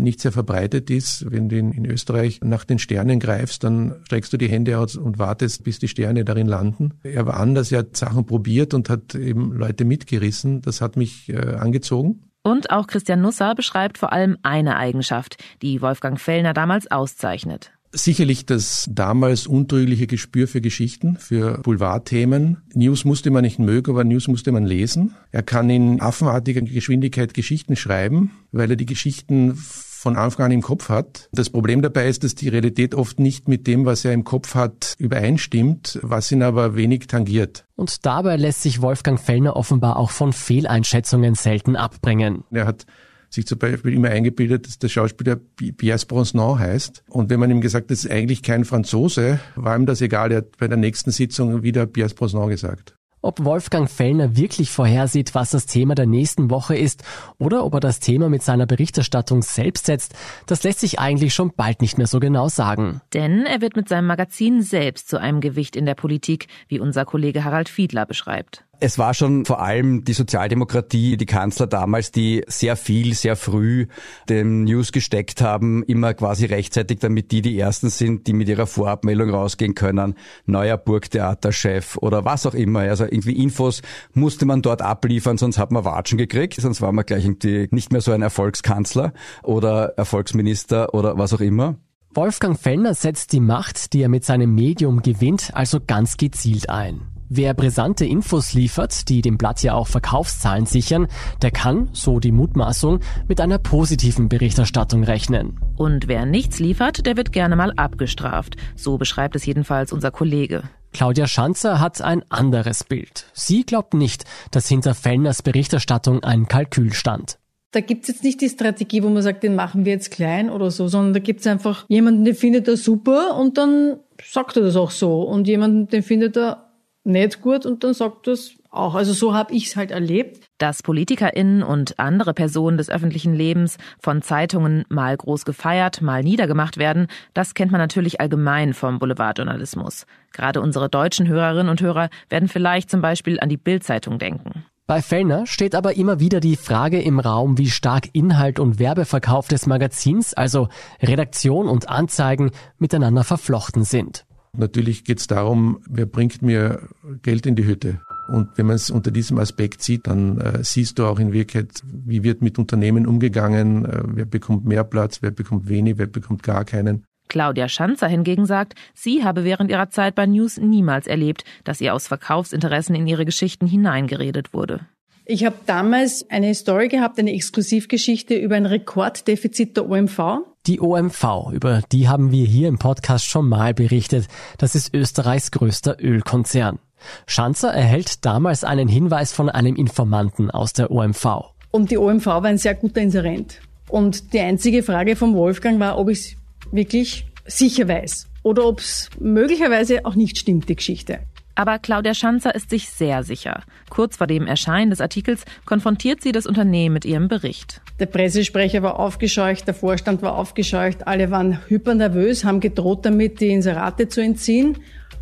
[0.00, 1.30] nicht sehr verbreitet ist.
[1.30, 5.18] Wenn du in, Österreich nach den Sternen greifst, dann streckst du die Hände aus und
[5.18, 6.94] wartest, bis die Sterne darin landen.
[7.02, 10.62] Er war anders, er hat Sachen probiert und hat eben Leute mitgerissen.
[10.62, 12.24] Das hat mich äh, angezogen.
[12.42, 17.72] Und auch Christian Nusser beschreibt vor allem eine Eigenschaft, die Wolfgang Fellner damals auszeichnet.
[17.94, 22.62] Sicherlich das damals untrügliche Gespür für Geschichten, für Boulevardthemen.
[22.74, 25.14] News musste man nicht mögen, aber News musste man lesen.
[25.30, 29.54] Er kann in affenartiger Geschwindigkeit Geschichten schreiben, weil er die Geschichten
[30.02, 31.28] von Anfang an im Kopf hat.
[31.32, 34.56] Das Problem dabei ist, dass die Realität oft nicht mit dem, was er im Kopf
[34.56, 37.66] hat, übereinstimmt, was ihn aber wenig tangiert.
[37.76, 42.42] Und dabei lässt sich Wolfgang Fellner offenbar auch von Fehleinschätzungen selten abbringen.
[42.50, 42.86] Er hat
[43.32, 47.04] sich zum Beispiel immer eingebildet, dass der Schauspieler Pierre Brosnan heißt.
[47.08, 50.32] Und wenn man ihm gesagt hat, das ist eigentlich kein Franzose, war ihm das egal.
[50.32, 52.94] Er hat bei der nächsten Sitzung wieder Pierre Brosnan gesagt.
[53.24, 57.04] Ob Wolfgang Fellner wirklich vorhersieht, was das Thema der nächsten Woche ist,
[57.38, 60.14] oder ob er das Thema mit seiner Berichterstattung selbst setzt,
[60.46, 63.00] das lässt sich eigentlich schon bald nicht mehr so genau sagen.
[63.14, 67.04] Denn er wird mit seinem Magazin selbst zu einem Gewicht in der Politik, wie unser
[67.04, 68.64] Kollege Harald Fiedler beschreibt.
[68.84, 73.86] Es war schon vor allem die Sozialdemokratie, die Kanzler damals, die sehr viel, sehr früh
[74.28, 78.66] den News gesteckt haben, immer quasi rechtzeitig, damit die die Ersten sind, die mit ihrer
[78.66, 80.16] Vorabmeldung rausgehen können.
[80.46, 82.80] Neuer Burgtheaterchef oder was auch immer.
[82.80, 83.82] Also irgendwie Infos
[84.14, 87.92] musste man dort abliefern, sonst hat man Watschen gekriegt, sonst war man gleich irgendwie nicht
[87.92, 89.12] mehr so ein Erfolgskanzler
[89.44, 91.76] oder Erfolgsminister oder was auch immer.
[92.14, 97.11] Wolfgang Fellner setzt die Macht, die er mit seinem Medium gewinnt, also ganz gezielt ein.
[97.34, 101.06] Wer brisante Infos liefert, die dem Blatt ja auch Verkaufszahlen sichern,
[101.40, 105.58] der kann, so die Mutmaßung, mit einer positiven Berichterstattung rechnen.
[105.78, 108.56] Und wer nichts liefert, der wird gerne mal abgestraft.
[108.76, 110.64] So beschreibt es jedenfalls unser Kollege.
[110.92, 113.24] Claudia Schanzer hat ein anderes Bild.
[113.32, 117.38] Sie glaubt nicht, dass hinter Fellners Berichterstattung ein Kalkül stand.
[117.70, 120.70] Da gibt's jetzt nicht die Strategie, wo man sagt, den machen wir jetzt klein oder
[120.70, 124.76] so, sondern da gibt's einfach jemanden, den findet er super und dann sagt er das
[124.76, 125.22] auch so.
[125.22, 126.61] Und jemanden, den findet er
[127.04, 128.94] nicht gut und dann sagt das auch.
[128.94, 130.46] Also so habe ich es halt erlebt.
[130.58, 136.78] Dass PolitikerInnen und andere Personen des öffentlichen Lebens von Zeitungen mal groß gefeiert, mal niedergemacht
[136.78, 140.06] werden, das kennt man natürlich allgemein vom Boulevardjournalismus.
[140.32, 144.64] Gerade unsere deutschen Hörerinnen und Hörer werden vielleicht zum Beispiel an die Bildzeitung denken.
[144.86, 149.48] Bei Fellner steht aber immer wieder die Frage im Raum, wie stark Inhalt und Werbeverkauf
[149.48, 150.68] des Magazins, also
[151.00, 154.26] Redaktion und Anzeigen, miteinander verflochten sind.
[154.56, 156.88] Natürlich geht es darum, wer bringt mir
[157.22, 158.00] Geld in die Hütte.
[158.28, 161.82] Und wenn man es unter diesem Aspekt sieht, dann äh, siehst du auch in Wirklichkeit,
[161.84, 166.42] wie wird mit Unternehmen umgegangen, äh, wer bekommt mehr Platz, wer bekommt wenig, wer bekommt
[166.42, 167.04] gar keinen.
[167.28, 171.94] Claudia Schanzer hingegen sagt, sie habe während ihrer Zeit bei News niemals erlebt, dass ihr
[171.94, 174.86] aus Verkaufsinteressen in ihre Geschichten hineingeredet wurde.
[175.24, 180.18] Ich habe damals eine Story gehabt, eine Exklusivgeschichte über ein Rekorddefizit der OMV.
[180.66, 184.26] Die OMV, über die haben wir hier im Podcast schon mal berichtet.
[184.58, 186.80] Das ist Österreichs größter Ölkonzern.
[187.26, 191.52] Schanzer erhält damals einen Hinweis von einem Informanten aus der OMV.
[191.70, 193.60] Und die OMV war ein sehr guter Inserent.
[193.88, 196.36] Und die einzige Frage vom Wolfgang war, ob ich es
[196.72, 201.20] wirklich sicher weiß oder ob es möglicherweise auch nicht stimmt, die Geschichte.
[201.54, 203.62] Aber Claudia Schanzer ist sich sehr sicher.
[203.90, 207.82] Kurz vor dem Erscheinen des Artikels konfrontiert sie das Unternehmen mit ihrem Bericht.
[208.00, 213.50] Der Pressesprecher war aufgescheucht, der Vorstand war aufgescheucht, alle waren hypernervös, haben gedroht damit, die
[213.50, 214.78] Inserate zu entziehen.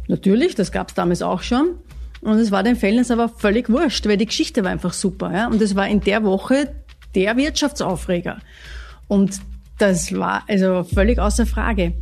[0.07, 1.77] Natürlich, das gab es damals auch schon.
[2.21, 5.33] Und es war den Fellners aber völlig wurscht, weil die Geschichte war einfach super.
[5.33, 5.49] Ja?
[5.49, 6.75] Und es war in der Woche
[7.15, 8.39] der Wirtschaftsaufreger.
[9.09, 9.41] Und
[9.79, 11.95] das war also völlig außer Frage.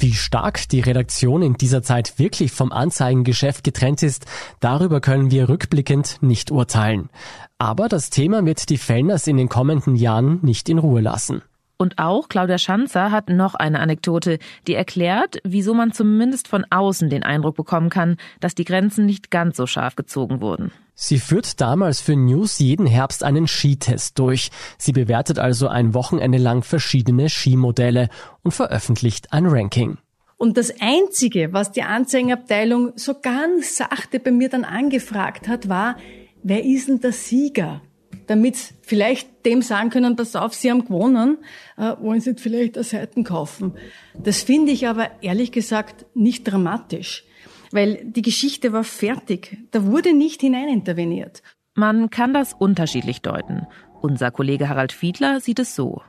[0.00, 4.26] Wie stark die Redaktion in dieser Zeit wirklich vom Anzeigengeschäft getrennt ist,
[4.60, 7.10] darüber können wir rückblickend nicht urteilen.
[7.58, 11.42] Aber das Thema wird die Fellners in den kommenden Jahren nicht in Ruhe lassen.
[11.80, 17.08] Und auch Claudia Schanzer hat noch eine Anekdote, die erklärt, wieso man zumindest von außen
[17.08, 20.72] den Eindruck bekommen kann, dass die Grenzen nicht ganz so scharf gezogen wurden.
[20.96, 24.50] Sie führt damals für News jeden Herbst einen Skitest durch.
[24.76, 28.08] Sie bewertet also ein Wochenende lang verschiedene Skimodelle
[28.42, 29.98] und veröffentlicht ein Ranking.
[30.36, 35.96] Und das Einzige, was die Anzeigenabteilung so ganz sachte bei mir dann angefragt hat, war,
[36.42, 37.82] wer ist denn der Sieger?
[38.28, 41.38] Damit vielleicht dem sagen können, pass auf, Sie haben gewonnen,
[41.76, 43.74] äh, wollen Sie vielleicht eine Seiten kaufen.
[44.14, 47.24] Das finde ich aber ehrlich gesagt nicht dramatisch
[47.72, 49.58] weil die Geschichte war fertig.
[49.70, 51.42] Da wurde nicht hineininterveniert.
[51.74, 53.66] Man kann das unterschiedlich deuten.
[54.00, 56.02] Unser Kollege Harald Fiedler sieht es so.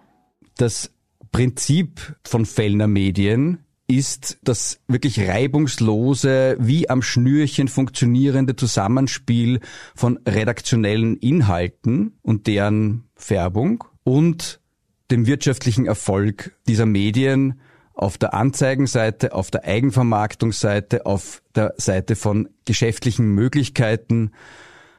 [0.57, 0.91] Das
[1.31, 9.61] Prinzip von Fellner Medien ist das wirklich reibungslose, wie am Schnürchen funktionierende Zusammenspiel
[9.95, 14.61] von redaktionellen Inhalten und deren Färbung und
[15.09, 17.59] dem wirtschaftlichen Erfolg dieser Medien
[17.95, 24.31] auf der Anzeigenseite, auf der Eigenvermarktungsseite, auf der Seite von geschäftlichen Möglichkeiten.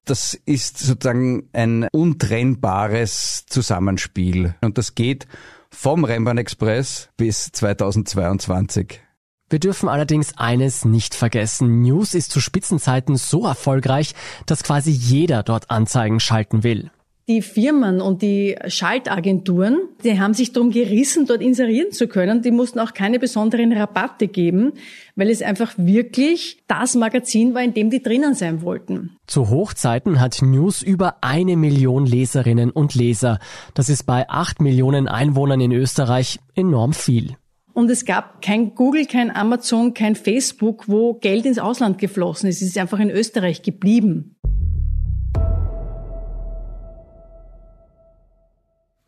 [0.04, 4.56] Das ist sozusagen ein untrennbares Zusammenspiel.
[4.60, 5.28] Und das geht
[5.72, 9.00] vom Rembrandt Express bis 2022.
[9.48, 11.80] Wir dürfen allerdings eines nicht vergessen.
[11.80, 14.14] News ist zu Spitzenzeiten so erfolgreich,
[14.46, 16.90] dass quasi jeder dort Anzeigen schalten will.
[17.30, 22.42] Die Firmen und die Schaltagenturen, die haben sich darum gerissen, dort inserieren zu können.
[22.42, 24.72] Die mussten auch keine besonderen Rabatte geben,
[25.14, 29.16] weil es einfach wirklich das Magazin war, in dem die drinnen sein wollten.
[29.28, 33.38] Zu Hochzeiten hat News über eine Million Leserinnen und Leser.
[33.74, 37.36] Das ist bei acht Millionen Einwohnern in Österreich enorm viel.
[37.72, 42.60] Und es gab kein Google, kein Amazon, kein Facebook, wo Geld ins Ausland geflossen ist.
[42.60, 44.34] Es ist einfach in Österreich geblieben.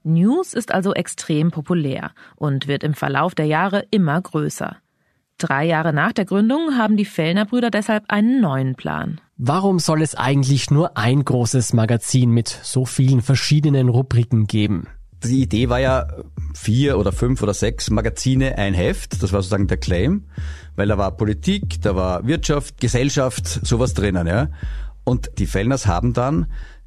[0.05, 4.77] News ist also extrem populär und wird im Verlauf der Jahre immer größer.
[5.39, 9.21] Drei Jahre nach der Gründung haben die Fellner Brüder deshalb einen neuen Plan.
[9.37, 14.87] Warum soll es eigentlich nur ein großes Magazin mit so vielen verschiedenen Rubriken geben?
[15.25, 16.07] Die Idee war ja
[16.55, 19.23] vier oder fünf oder sechs Magazine, ein Heft.
[19.23, 20.25] Das war sozusagen der Claim,
[20.77, 24.49] weil da war Politik, da war Wirtschaft, Gesellschaft, sowas drinnen, ja.
[25.05, 26.47] Und die Fellners haben dann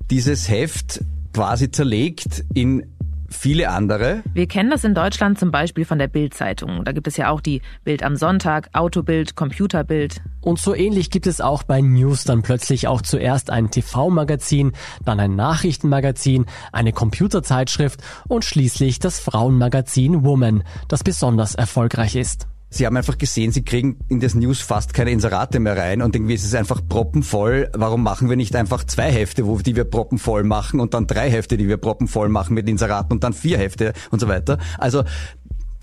[0.10, 2.95] dieses Heft quasi zerlegt in
[3.36, 4.24] viele andere.
[4.34, 6.84] Wir kennen das in Deutschland zum Beispiel von der Bild-Zeitung.
[6.86, 10.22] Da gibt es ja auch die Bild am Sonntag, Autobild, Computerbild.
[10.42, 15.20] Und so ähnlich gibt es auch bei News dann plötzlich auch zuerst ein TV-Magazin, dann
[15.20, 22.48] ein Nachrichtenmagazin, eine Computerzeitschrift und schließlich das Frauenmagazin Woman, das besonders erfolgreich ist.
[22.70, 26.16] Sie haben einfach gesehen, Sie kriegen in das News fast keine Inserate mehr rein und
[26.16, 27.70] irgendwie ist es einfach proppenvoll.
[27.74, 31.30] Warum machen wir nicht einfach zwei Hefte, wo, die wir proppenvoll machen und dann drei
[31.30, 34.58] Hefte, die wir proppenvoll machen mit Inseraten und dann vier Hefte und so weiter.
[34.78, 35.04] Also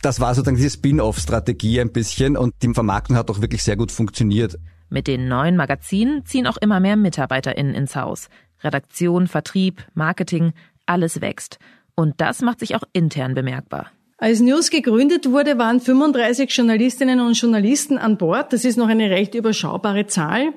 [0.02, 3.92] das war sozusagen diese Spin-off-Strategie ein bisschen und die Vermarktung hat auch wirklich sehr gut
[3.92, 4.58] funktioniert.
[4.90, 8.28] Mit den neuen Magazinen ziehen auch immer mehr MitarbeiterInnen ins Haus.
[8.62, 10.52] Redaktion, Vertrieb, Marketing,
[10.84, 11.58] alles wächst.
[11.94, 13.90] Und das macht sich auch intern bemerkbar.
[14.22, 18.52] Als News gegründet wurde, waren 35 Journalistinnen und Journalisten an Bord.
[18.52, 20.52] Das ist noch eine recht überschaubare Zahl.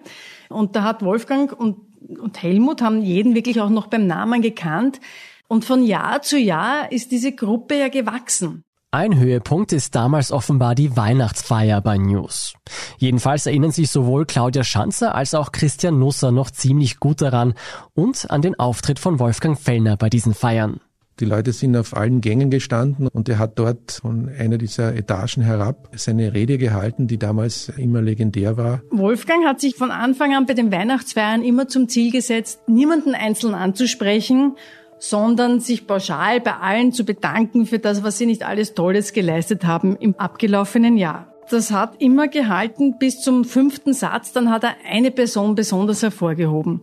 [0.50, 1.78] Und da hat Wolfgang und,
[2.20, 5.00] und Helmut haben jeden wirklich auch noch beim Namen gekannt.
[5.48, 8.64] Und von Jahr zu Jahr ist diese Gruppe ja gewachsen.
[8.92, 12.54] Ein Höhepunkt ist damals offenbar die Weihnachtsfeier bei News.
[13.00, 17.56] Jedenfalls erinnern sich sowohl Claudia Schanzer als auch Christian Nusser noch ziemlich gut daran
[17.96, 20.82] und an den Auftritt von Wolfgang Fellner bei diesen Feiern.
[21.22, 25.44] Die Leute sind auf allen Gängen gestanden und er hat dort von einer dieser Etagen
[25.44, 28.82] herab seine Rede gehalten, die damals immer legendär war.
[28.92, 33.54] Wolfgang hat sich von Anfang an bei den Weihnachtsfeiern immer zum Ziel gesetzt, niemanden einzeln
[33.54, 34.58] anzusprechen,
[35.00, 39.64] sondern sich pauschal bei allen zu bedanken für das, was sie nicht alles Tolles geleistet
[39.64, 41.34] haben im abgelaufenen Jahr.
[41.50, 46.82] Das hat immer gehalten bis zum fünften Satz, dann hat er eine Person besonders hervorgehoben.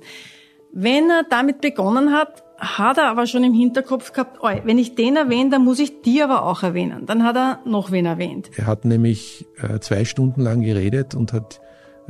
[0.73, 4.95] Wenn er damit begonnen hat, hat er aber schon im Hinterkopf gehabt, oh, wenn ich
[4.95, 7.07] den erwähne, dann muss ich die aber auch erwähnen.
[7.07, 8.51] Dann hat er noch wen erwähnt.
[8.57, 11.61] Er hat nämlich äh, zwei Stunden lang geredet und hat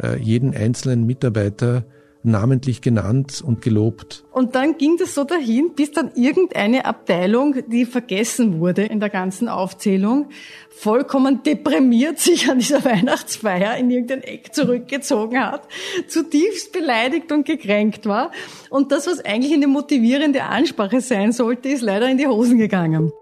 [0.01, 1.85] äh, jeden einzelnen Mitarbeiter
[2.25, 4.25] namentlich genannt und gelobt.
[4.33, 9.11] Und dann ging das so dahin, bis dann irgendeine Abteilung, die vergessen wurde in der
[9.11, 10.29] ganzen Aufzählung,
[10.71, 15.67] vollkommen deprimiert sich an dieser Weihnachtsfeier in irgendein Eck zurückgezogen hat,
[16.09, 18.31] zutiefst beleidigt und gekränkt war.
[18.71, 23.13] Und das, was eigentlich eine motivierende Ansprache sein sollte, ist leider in die Hosen gegangen.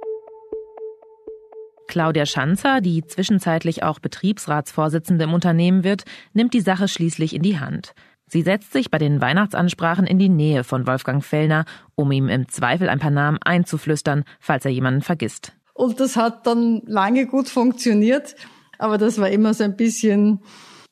[1.91, 7.59] Claudia Schanzer, die zwischenzeitlich auch Betriebsratsvorsitzende im Unternehmen wird, nimmt die Sache schließlich in die
[7.59, 7.95] Hand.
[8.31, 11.65] Sie setzt sich bei den Weihnachtsansprachen in die Nähe von Wolfgang Fellner,
[11.97, 15.53] um ihm im Zweifel ein paar Namen einzuflüstern, falls er jemanden vergisst.
[15.75, 18.37] Und das hat dann lange gut funktioniert,
[18.79, 20.41] aber das war immer so ein bisschen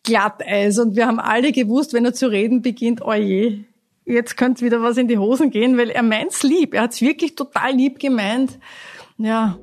[0.03, 0.79] Glatteis.
[0.79, 3.65] Und wir haben alle gewusst, wenn er zu reden beginnt, oh je,
[4.05, 6.75] jetzt könnte wieder was in die Hosen gehen, weil er meint's lieb.
[6.75, 8.59] Er hat's wirklich total lieb gemeint.
[9.17, 9.59] Ja,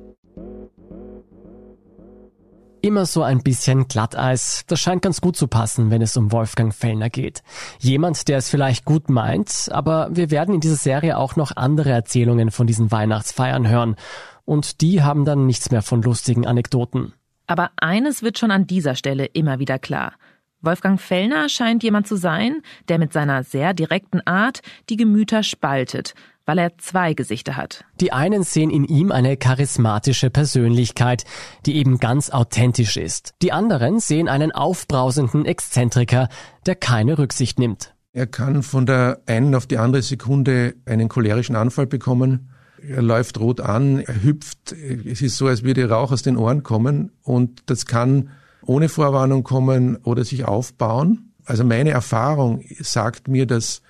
[2.86, 4.62] Immer so ein bisschen Glatteis.
[4.68, 7.42] Das scheint ganz gut zu passen, wenn es um Wolfgang Fellner geht.
[7.80, 11.90] Jemand, der es vielleicht gut meint, aber wir werden in dieser Serie auch noch andere
[11.90, 13.96] Erzählungen von diesen Weihnachtsfeiern hören.
[14.44, 17.12] Und die haben dann nichts mehr von lustigen Anekdoten.
[17.48, 20.12] Aber eines wird schon an dieser Stelle immer wieder klar.
[20.60, 26.14] Wolfgang Fellner scheint jemand zu sein, der mit seiner sehr direkten Art die Gemüter spaltet,
[26.46, 27.84] weil er zwei Gesichter hat.
[28.00, 31.24] Die einen sehen in ihm eine charismatische Persönlichkeit,
[31.66, 33.34] die eben ganz authentisch ist.
[33.42, 36.28] Die anderen sehen einen aufbrausenden Exzentriker,
[36.64, 37.94] der keine Rücksicht nimmt.
[38.12, 42.50] Er kann von der einen auf die andere Sekunde einen cholerischen Anfall bekommen.
[42.80, 44.72] Er läuft rot an, er hüpft.
[44.72, 47.12] Es ist so, als würde Rauch aus den Ohren kommen.
[47.22, 48.30] Und das kann
[48.62, 51.34] ohne Vorwarnung kommen oder sich aufbauen.
[51.44, 53.82] Also meine Erfahrung sagt mir, dass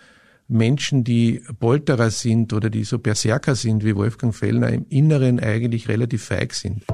[0.49, 5.89] Menschen, die Polterer sind oder die so Berserker sind wie Wolfgang Fellner, im Inneren eigentlich
[5.89, 6.85] relativ feig sind.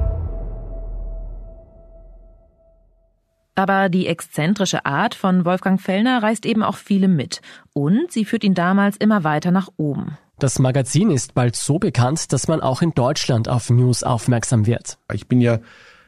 [3.54, 7.42] Aber die exzentrische Art von Wolfgang Fellner reißt eben auch viele mit.
[7.74, 10.16] Und sie führt ihn damals immer weiter nach oben.
[10.38, 14.98] Das Magazin ist bald so bekannt, dass man auch in Deutschland auf News aufmerksam wird.
[15.12, 15.58] Ich bin ja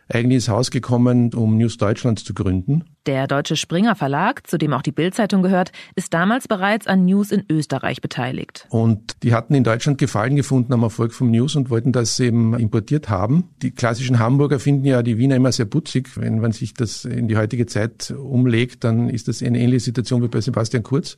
[0.09, 2.85] eigentlich ins Haus gekommen, um News Deutschland zu gründen.
[3.07, 7.31] Der Deutsche Springer Verlag, zu dem auch die Bildzeitung gehört, ist damals bereits an News
[7.31, 8.67] in Österreich beteiligt.
[8.71, 12.55] Und die hatten in Deutschland Gefallen gefunden am Erfolg vom News und wollten das eben
[12.55, 13.51] importiert haben.
[13.63, 16.17] Die klassischen Hamburger finden ja die Wiener immer sehr putzig.
[16.17, 20.23] Wenn man sich das in die heutige Zeit umlegt, dann ist das eine ähnliche Situation
[20.23, 21.17] wie bei Sebastian Kurz.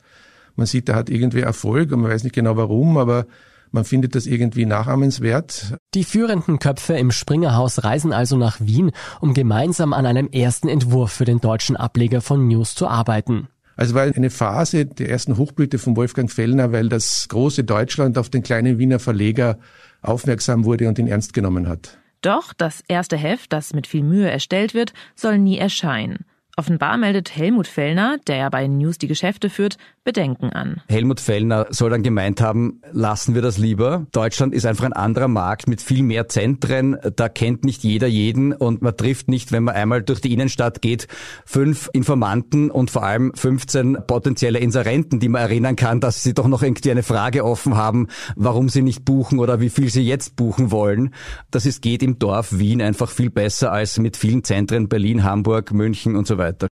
[0.56, 3.26] Man sieht, er hat irgendwie Erfolg und man weiß nicht genau warum, aber
[3.70, 5.76] man findet das irgendwie nachahmenswert.
[5.94, 11.12] Die führenden Köpfe im Springerhaus reisen also nach Wien, um gemeinsam an einem ersten Entwurf
[11.12, 13.48] für den deutschen Ableger von News zu arbeiten.
[13.76, 18.30] Also war eine Phase der ersten Hochblüte von Wolfgang Fellner, weil das große Deutschland auf
[18.30, 19.58] den kleinen Wiener Verleger
[20.00, 21.98] aufmerksam wurde und ihn ernst genommen hat.
[22.22, 26.24] Doch das erste Heft, das mit viel Mühe erstellt wird, soll nie erscheinen.
[26.58, 30.80] Offenbar meldet Helmut Fellner, der ja bei News die Geschäfte führt, Bedenken an.
[30.88, 34.06] Helmut Fellner soll dann gemeint haben, lassen wir das lieber.
[34.12, 36.96] Deutschland ist einfach ein anderer Markt mit viel mehr Zentren.
[37.14, 40.80] Da kennt nicht jeder jeden und man trifft nicht, wenn man einmal durch die Innenstadt
[40.80, 41.08] geht,
[41.44, 46.48] fünf Informanten und vor allem 15 potenzielle Inserenten, die man erinnern kann, dass sie doch
[46.48, 50.36] noch irgendwie eine Frage offen haben, warum sie nicht buchen oder wie viel sie jetzt
[50.36, 51.12] buchen wollen.
[51.50, 55.74] Das ist, geht im Dorf Wien einfach viel besser als mit vielen Zentren Berlin, Hamburg,
[55.74, 56.68] München und so weiter weiter.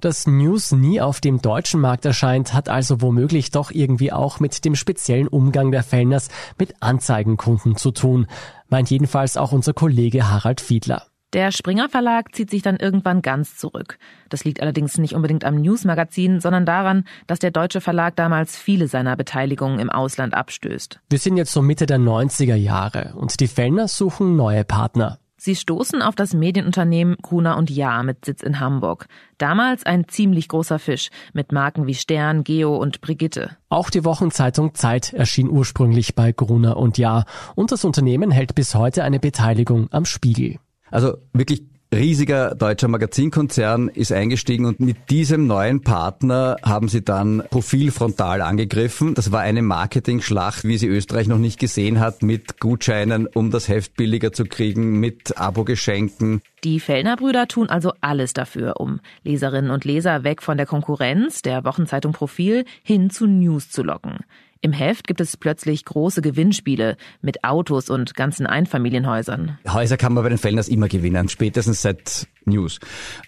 [0.00, 4.64] Dass News nie auf dem deutschen Markt erscheint, hat also womöglich doch irgendwie auch mit
[4.64, 8.26] dem speziellen Umgang der Fellners mit Anzeigenkunden zu tun,
[8.70, 11.09] meint jedenfalls auch unser Kollege Harald Fiedler.
[11.32, 13.98] Der Springer Verlag zieht sich dann irgendwann ganz zurück.
[14.30, 18.88] Das liegt allerdings nicht unbedingt am Newsmagazin, sondern daran, dass der deutsche Verlag damals viele
[18.88, 20.98] seiner Beteiligungen im Ausland abstößt.
[21.08, 25.20] Wir sind jetzt so Mitte der 90er Jahre und die Fellner suchen neue Partner.
[25.36, 29.06] Sie stoßen auf das Medienunternehmen Gruner und Jahr mit Sitz in Hamburg.
[29.38, 33.56] Damals ein ziemlich großer Fisch mit Marken wie Stern, Geo und Brigitte.
[33.68, 37.24] Auch die Wochenzeitung Zeit erschien ursprünglich bei Gruner und Jahr
[37.54, 40.58] und das Unternehmen hält bis heute eine Beteiligung am Spiegel.
[40.90, 41.62] Also wirklich
[41.92, 48.42] riesiger deutscher Magazinkonzern ist eingestiegen und mit diesem neuen Partner haben sie dann Profil frontal
[48.42, 49.14] angegriffen.
[49.14, 53.68] Das war eine Marketing-Schlacht, wie sie Österreich noch nicht gesehen hat, mit Gutscheinen, um das
[53.68, 56.42] Heft billiger zu kriegen, mit Abogeschenken.
[56.62, 61.42] Die Fellner Brüder tun also alles dafür, um Leserinnen und Leser weg von der Konkurrenz
[61.42, 64.18] der Wochenzeitung Profil hin zu News zu locken.
[64.62, 69.58] Im Heft gibt es plötzlich große Gewinnspiele mit Autos und ganzen Einfamilienhäusern.
[69.66, 72.78] Häuser kann man bei den Fellners immer gewinnen, spätestens seit News.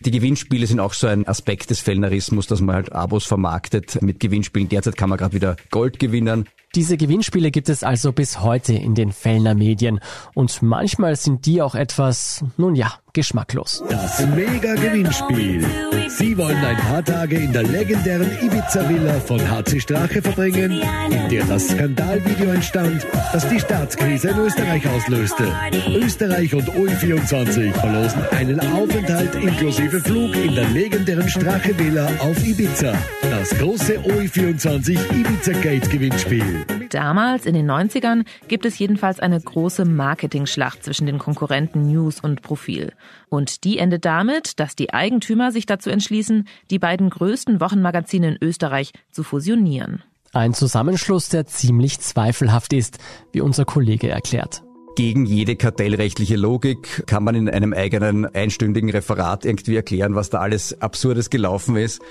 [0.00, 4.20] Die Gewinnspiele sind auch so ein Aspekt des Fellnerismus, dass man halt Abos vermarktet mit
[4.20, 4.68] Gewinnspielen.
[4.68, 6.46] Derzeit kann man gerade wieder Gold gewinnen.
[6.74, 10.00] Diese Gewinnspiele gibt es also bis heute in den Fellner Medien
[10.32, 13.84] und manchmal sind die auch etwas, nun ja, geschmacklos.
[13.90, 15.66] Das Mega-Gewinnspiel.
[16.08, 21.44] Sie wollen ein paar Tage in der legendären Ibiza-Villa von HC Strache verbringen, in der
[21.44, 25.52] das Skandalvideo entstand, das die Staatskrise in Österreich auslöste.
[25.88, 32.94] Österreich und OI24 verlosen einen Aufenthalt inklusive Flug in der legendären Strache Villa auf Ibiza.
[33.22, 36.64] Das große OI24 Ibiza Gate Gewinnspiel.
[36.88, 42.42] Damals, in den 90ern, gibt es jedenfalls eine große Marketing-Schlacht zwischen den Konkurrenten News und
[42.42, 42.92] Profil.
[43.28, 48.38] Und die endet damit, dass die Eigentümer sich dazu entschließen, die beiden größten Wochenmagazine in
[48.40, 50.02] Österreich zu fusionieren.
[50.32, 52.98] Ein Zusammenschluss, der ziemlich zweifelhaft ist,
[53.32, 54.62] wie unser Kollege erklärt.
[54.94, 60.40] Gegen jede kartellrechtliche Logik kann man in einem eigenen einstündigen Referat irgendwie erklären, was da
[60.40, 62.02] alles Absurdes gelaufen ist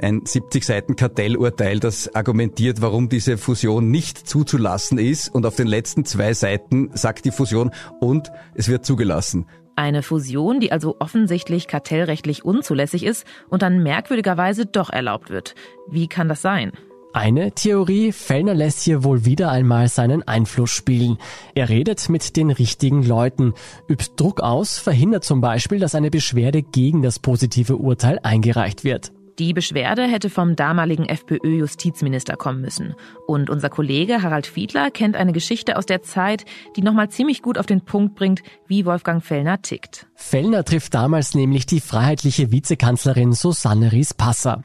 [0.00, 5.28] ein 70 Seiten Kartellurteil, das argumentiert, warum diese Fusion nicht zuzulassen ist.
[5.28, 7.70] Und auf den letzten zwei Seiten sagt die Fusion
[8.00, 9.46] und es wird zugelassen.
[9.74, 15.54] Eine Fusion, die also offensichtlich kartellrechtlich unzulässig ist und dann merkwürdigerweise doch erlaubt wird.
[15.90, 16.72] Wie kann das sein?
[17.14, 21.18] Eine Theorie, Fellner lässt hier wohl wieder einmal seinen Einfluss spielen.
[21.54, 23.52] Er redet mit den richtigen Leuten,
[23.86, 29.12] übt Druck aus, verhindert zum Beispiel, dass eine Beschwerde gegen das positive Urteil eingereicht wird.
[29.42, 32.94] Die Beschwerde hätte vom damaligen FPÖ-Justizminister kommen müssen.
[33.26, 36.44] Und unser Kollege Harald Fiedler kennt eine Geschichte aus der Zeit,
[36.76, 40.06] die nochmal ziemlich gut auf den Punkt bringt, wie Wolfgang Fellner tickt.
[40.14, 44.62] Fellner trifft damals nämlich die freiheitliche Vizekanzlerin Susanne Ries-Passer.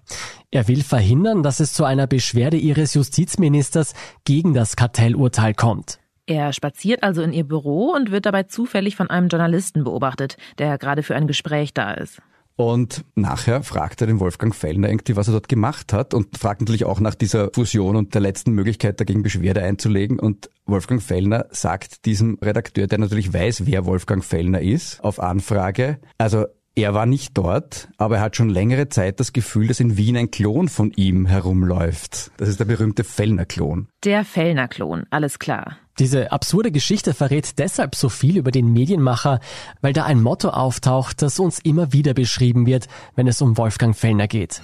[0.51, 5.97] Er will verhindern, dass es zu einer Beschwerde ihres Justizministers gegen das Kartellurteil kommt.
[6.28, 10.78] Er spaziert also in ihr Büro und wird dabei zufällig von einem Journalisten beobachtet, der
[10.78, 12.21] gerade für ein Gespräch da ist.
[12.58, 16.62] Und nachher fragt er den Wolfgang Fellner irgendwie, was er dort gemacht hat und fragt
[16.62, 20.20] natürlich auch nach dieser Fusion und der letzten Möglichkeit, dagegen Beschwerde einzulegen.
[20.20, 25.99] Und Wolfgang Fellner sagt diesem Redakteur, der natürlich weiß, wer Wolfgang Fellner ist, auf Anfrage,
[26.18, 29.97] also er war nicht dort, aber er hat schon längere Zeit das Gefühl, dass in
[29.97, 32.32] Wien ein Klon von ihm herumläuft.
[32.38, 33.88] Das ist der berühmte Fellner-Klon.
[34.03, 35.78] Der Fellner-Klon, alles klar.
[36.00, 39.39] Diese absurde Geschichte verrät deshalb so viel über den Medienmacher,
[39.82, 43.95] weil da ein Motto auftaucht, das uns immer wieder beschrieben wird, wenn es um Wolfgang
[43.95, 44.62] Fellner geht.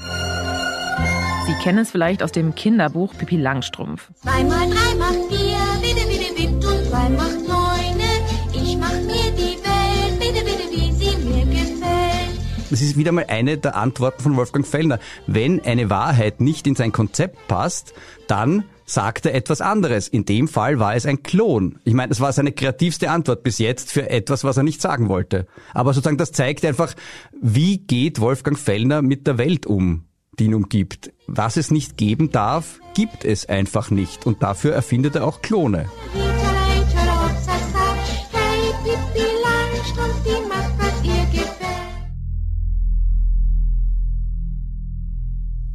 [1.47, 4.11] Sie kennen es vielleicht aus dem Kinderbuch Pippi Langstrumpf.
[4.21, 8.09] Zwei mal drei macht vier, bitte, bitte, bitte und zwei macht neune.
[8.53, 12.39] Ich mach mir die Welt, bitte, bitte, wie sie mir gefällt.
[12.69, 14.99] Das ist wieder mal eine der Antworten von Wolfgang Fellner.
[15.25, 17.93] Wenn eine Wahrheit nicht in sein Konzept passt,
[18.27, 20.07] dann sagt er etwas anderes.
[20.07, 21.79] In dem Fall war es ein Klon.
[21.83, 25.09] Ich meine, es war seine kreativste Antwort bis jetzt für etwas, was er nicht sagen
[25.09, 25.47] wollte.
[25.73, 26.93] Aber sozusagen das zeigt einfach,
[27.41, 30.05] wie geht Wolfgang Fellner mit der Welt um,
[30.39, 31.11] die ihn umgibt.
[31.27, 34.25] Was es nicht geben darf, gibt es einfach nicht.
[34.25, 35.89] Und dafür erfindet er auch Klone.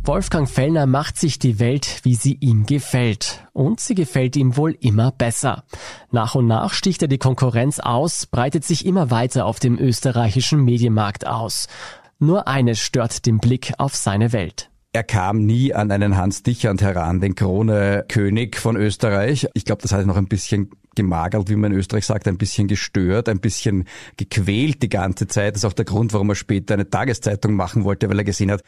[0.08, 3.46] Wolfgang Fellner macht sich die Welt, wie sie ihm gefällt.
[3.52, 5.64] Und sie gefällt ihm wohl immer besser.
[6.10, 10.64] Nach und nach sticht er die Konkurrenz aus, breitet sich immer weiter auf dem österreichischen
[10.64, 11.66] Medienmarkt aus.
[12.18, 14.70] Nur eines stört den Blick auf seine Welt.
[14.94, 19.46] Er kam nie an einen Hans Dichand heran, den Krone-König von Österreich.
[19.52, 22.66] Ich glaube, das hat noch ein bisschen gemagert, wie man in Österreich sagt, ein bisschen
[22.66, 23.84] gestört, ein bisschen
[24.16, 25.54] gequält die ganze Zeit.
[25.54, 28.50] Das ist auch der Grund, warum er später eine Tageszeitung machen wollte, weil er gesehen
[28.50, 28.62] hat,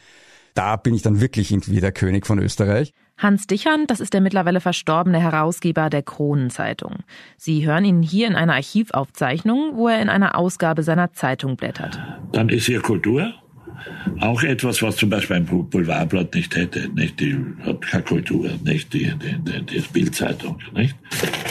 [0.53, 2.93] da bin ich dann wirklich irgendwie der König von Österreich.
[3.17, 6.99] Hans Dichern, das ist der mittlerweile verstorbene Herausgeber der Kronenzeitung.
[7.37, 11.99] Sie hören ihn hier in einer Archivaufzeichnung, wo er in einer Ausgabe seiner Zeitung blättert.
[12.31, 13.33] Dann ist hier Kultur.
[14.19, 16.89] Auch etwas, was zum Beispiel ein Boulevardblatt nicht hätte.
[16.89, 17.19] Nicht?
[17.19, 20.59] Die hat keine Kultur, nicht die, die, die, die Bildzeitung.
[20.73, 20.95] Nicht?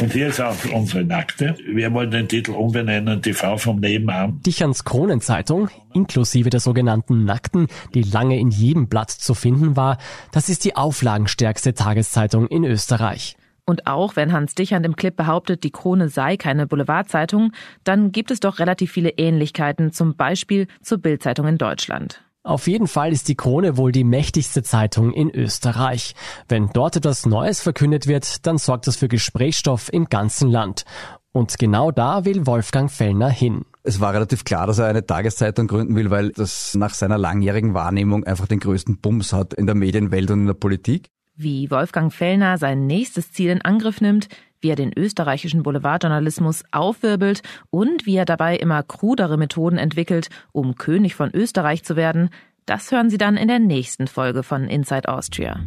[0.01, 1.57] Und hier ist auch unsere Nackte.
[1.67, 4.41] Wir wollen den Titel umbenennen, TV vom Nebenan.
[4.43, 9.99] Dicherns Kronenzeitung, inklusive der sogenannten Nackten, die lange in jedem Blatt zu finden war,
[10.33, 13.37] das ist die auflagenstärkste Tageszeitung in Österreich.
[13.71, 17.53] Und auch wenn Hans Dichand im Clip behauptet, die Krone sei keine Boulevardzeitung,
[17.85, 22.21] dann gibt es doch relativ viele Ähnlichkeiten, zum Beispiel zur Bildzeitung in Deutschland.
[22.43, 26.17] Auf jeden Fall ist die Krone wohl die mächtigste Zeitung in Österreich.
[26.49, 30.83] Wenn dort etwas Neues verkündet wird, dann sorgt das für Gesprächsstoff im ganzen Land.
[31.31, 33.67] Und genau da will Wolfgang Fellner hin.
[33.85, 37.73] Es war relativ klar, dass er eine Tageszeitung gründen will, weil das nach seiner langjährigen
[37.73, 41.09] Wahrnehmung einfach den größten Bums hat in der Medienwelt und in der Politik
[41.43, 44.29] wie Wolfgang Fellner sein nächstes Ziel in Angriff nimmt,
[44.61, 50.75] wie er den österreichischen Boulevardjournalismus aufwirbelt und wie er dabei immer krudere Methoden entwickelt, um
[50.75, 52.31] König von Österreich zu werden,
[52.67, 55.61] das hören Sie dann in der nächsten Folge von Inside Austria.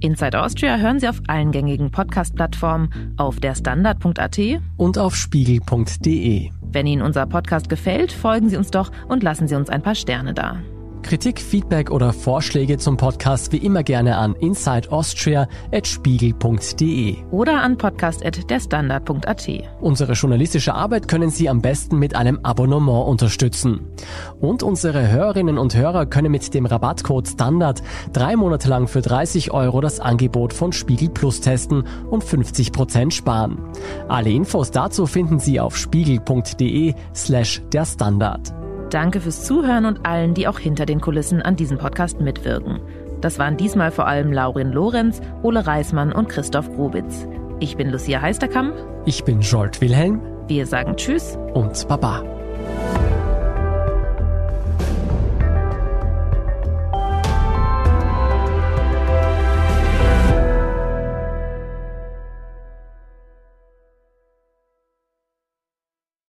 [0.00, 4.38] Inside Austria hören Sie auf allen gängigen Podcast-Plattformen, auf der Standard.at
[4.76, 6.50] und auf spiegel.de.
[6.72, 9.94] Wenn Ihnen unser Podcast gefällt, folgen Sie uns doch und lassen Sie uns ein paar
[9.94, 10.60] Sterne da.
[11.02, 19.48] Kritik, Feedback oder Vorschläge zum Podcast wie immer gerne an insideaustria.spiegel.de oder an podcast.derstandard.at.
[19.80, 23.88] Unsere journalistische Arbeit können Sie am besten mit einem Abonnement unterstützen.
[24.40, 27.82] Und unsere Hörerinnen und Hörer können mit dem Rabattcode STANDARD
[28.12, 33.14] drei Monate lang für 30 Euro das Angebot von Spiegel Plus testen und 50 Prozent
[33.14, 33.58] sparen.
[34.08, 38.59] Alle Infos dazu finden Sie auf spiegel.de slash der Standard.
[38.90, 42.80] Danke fürs Zuhören und allen, die auch hinter den Kulissen an diesem Podcast mitwirken.
[43.20, 47.26] Das waren diesmal vor allem Laurin Lorenz, Ole Reismann und Christoph Grobitz.
[47.60, 48.74] Ich bin Lucia Heisterkamp.
[49.04, 50.20] Ich bin Jolt Wilhelm.
[50.48, 52.24] Wir sagen Tschüss und Baba.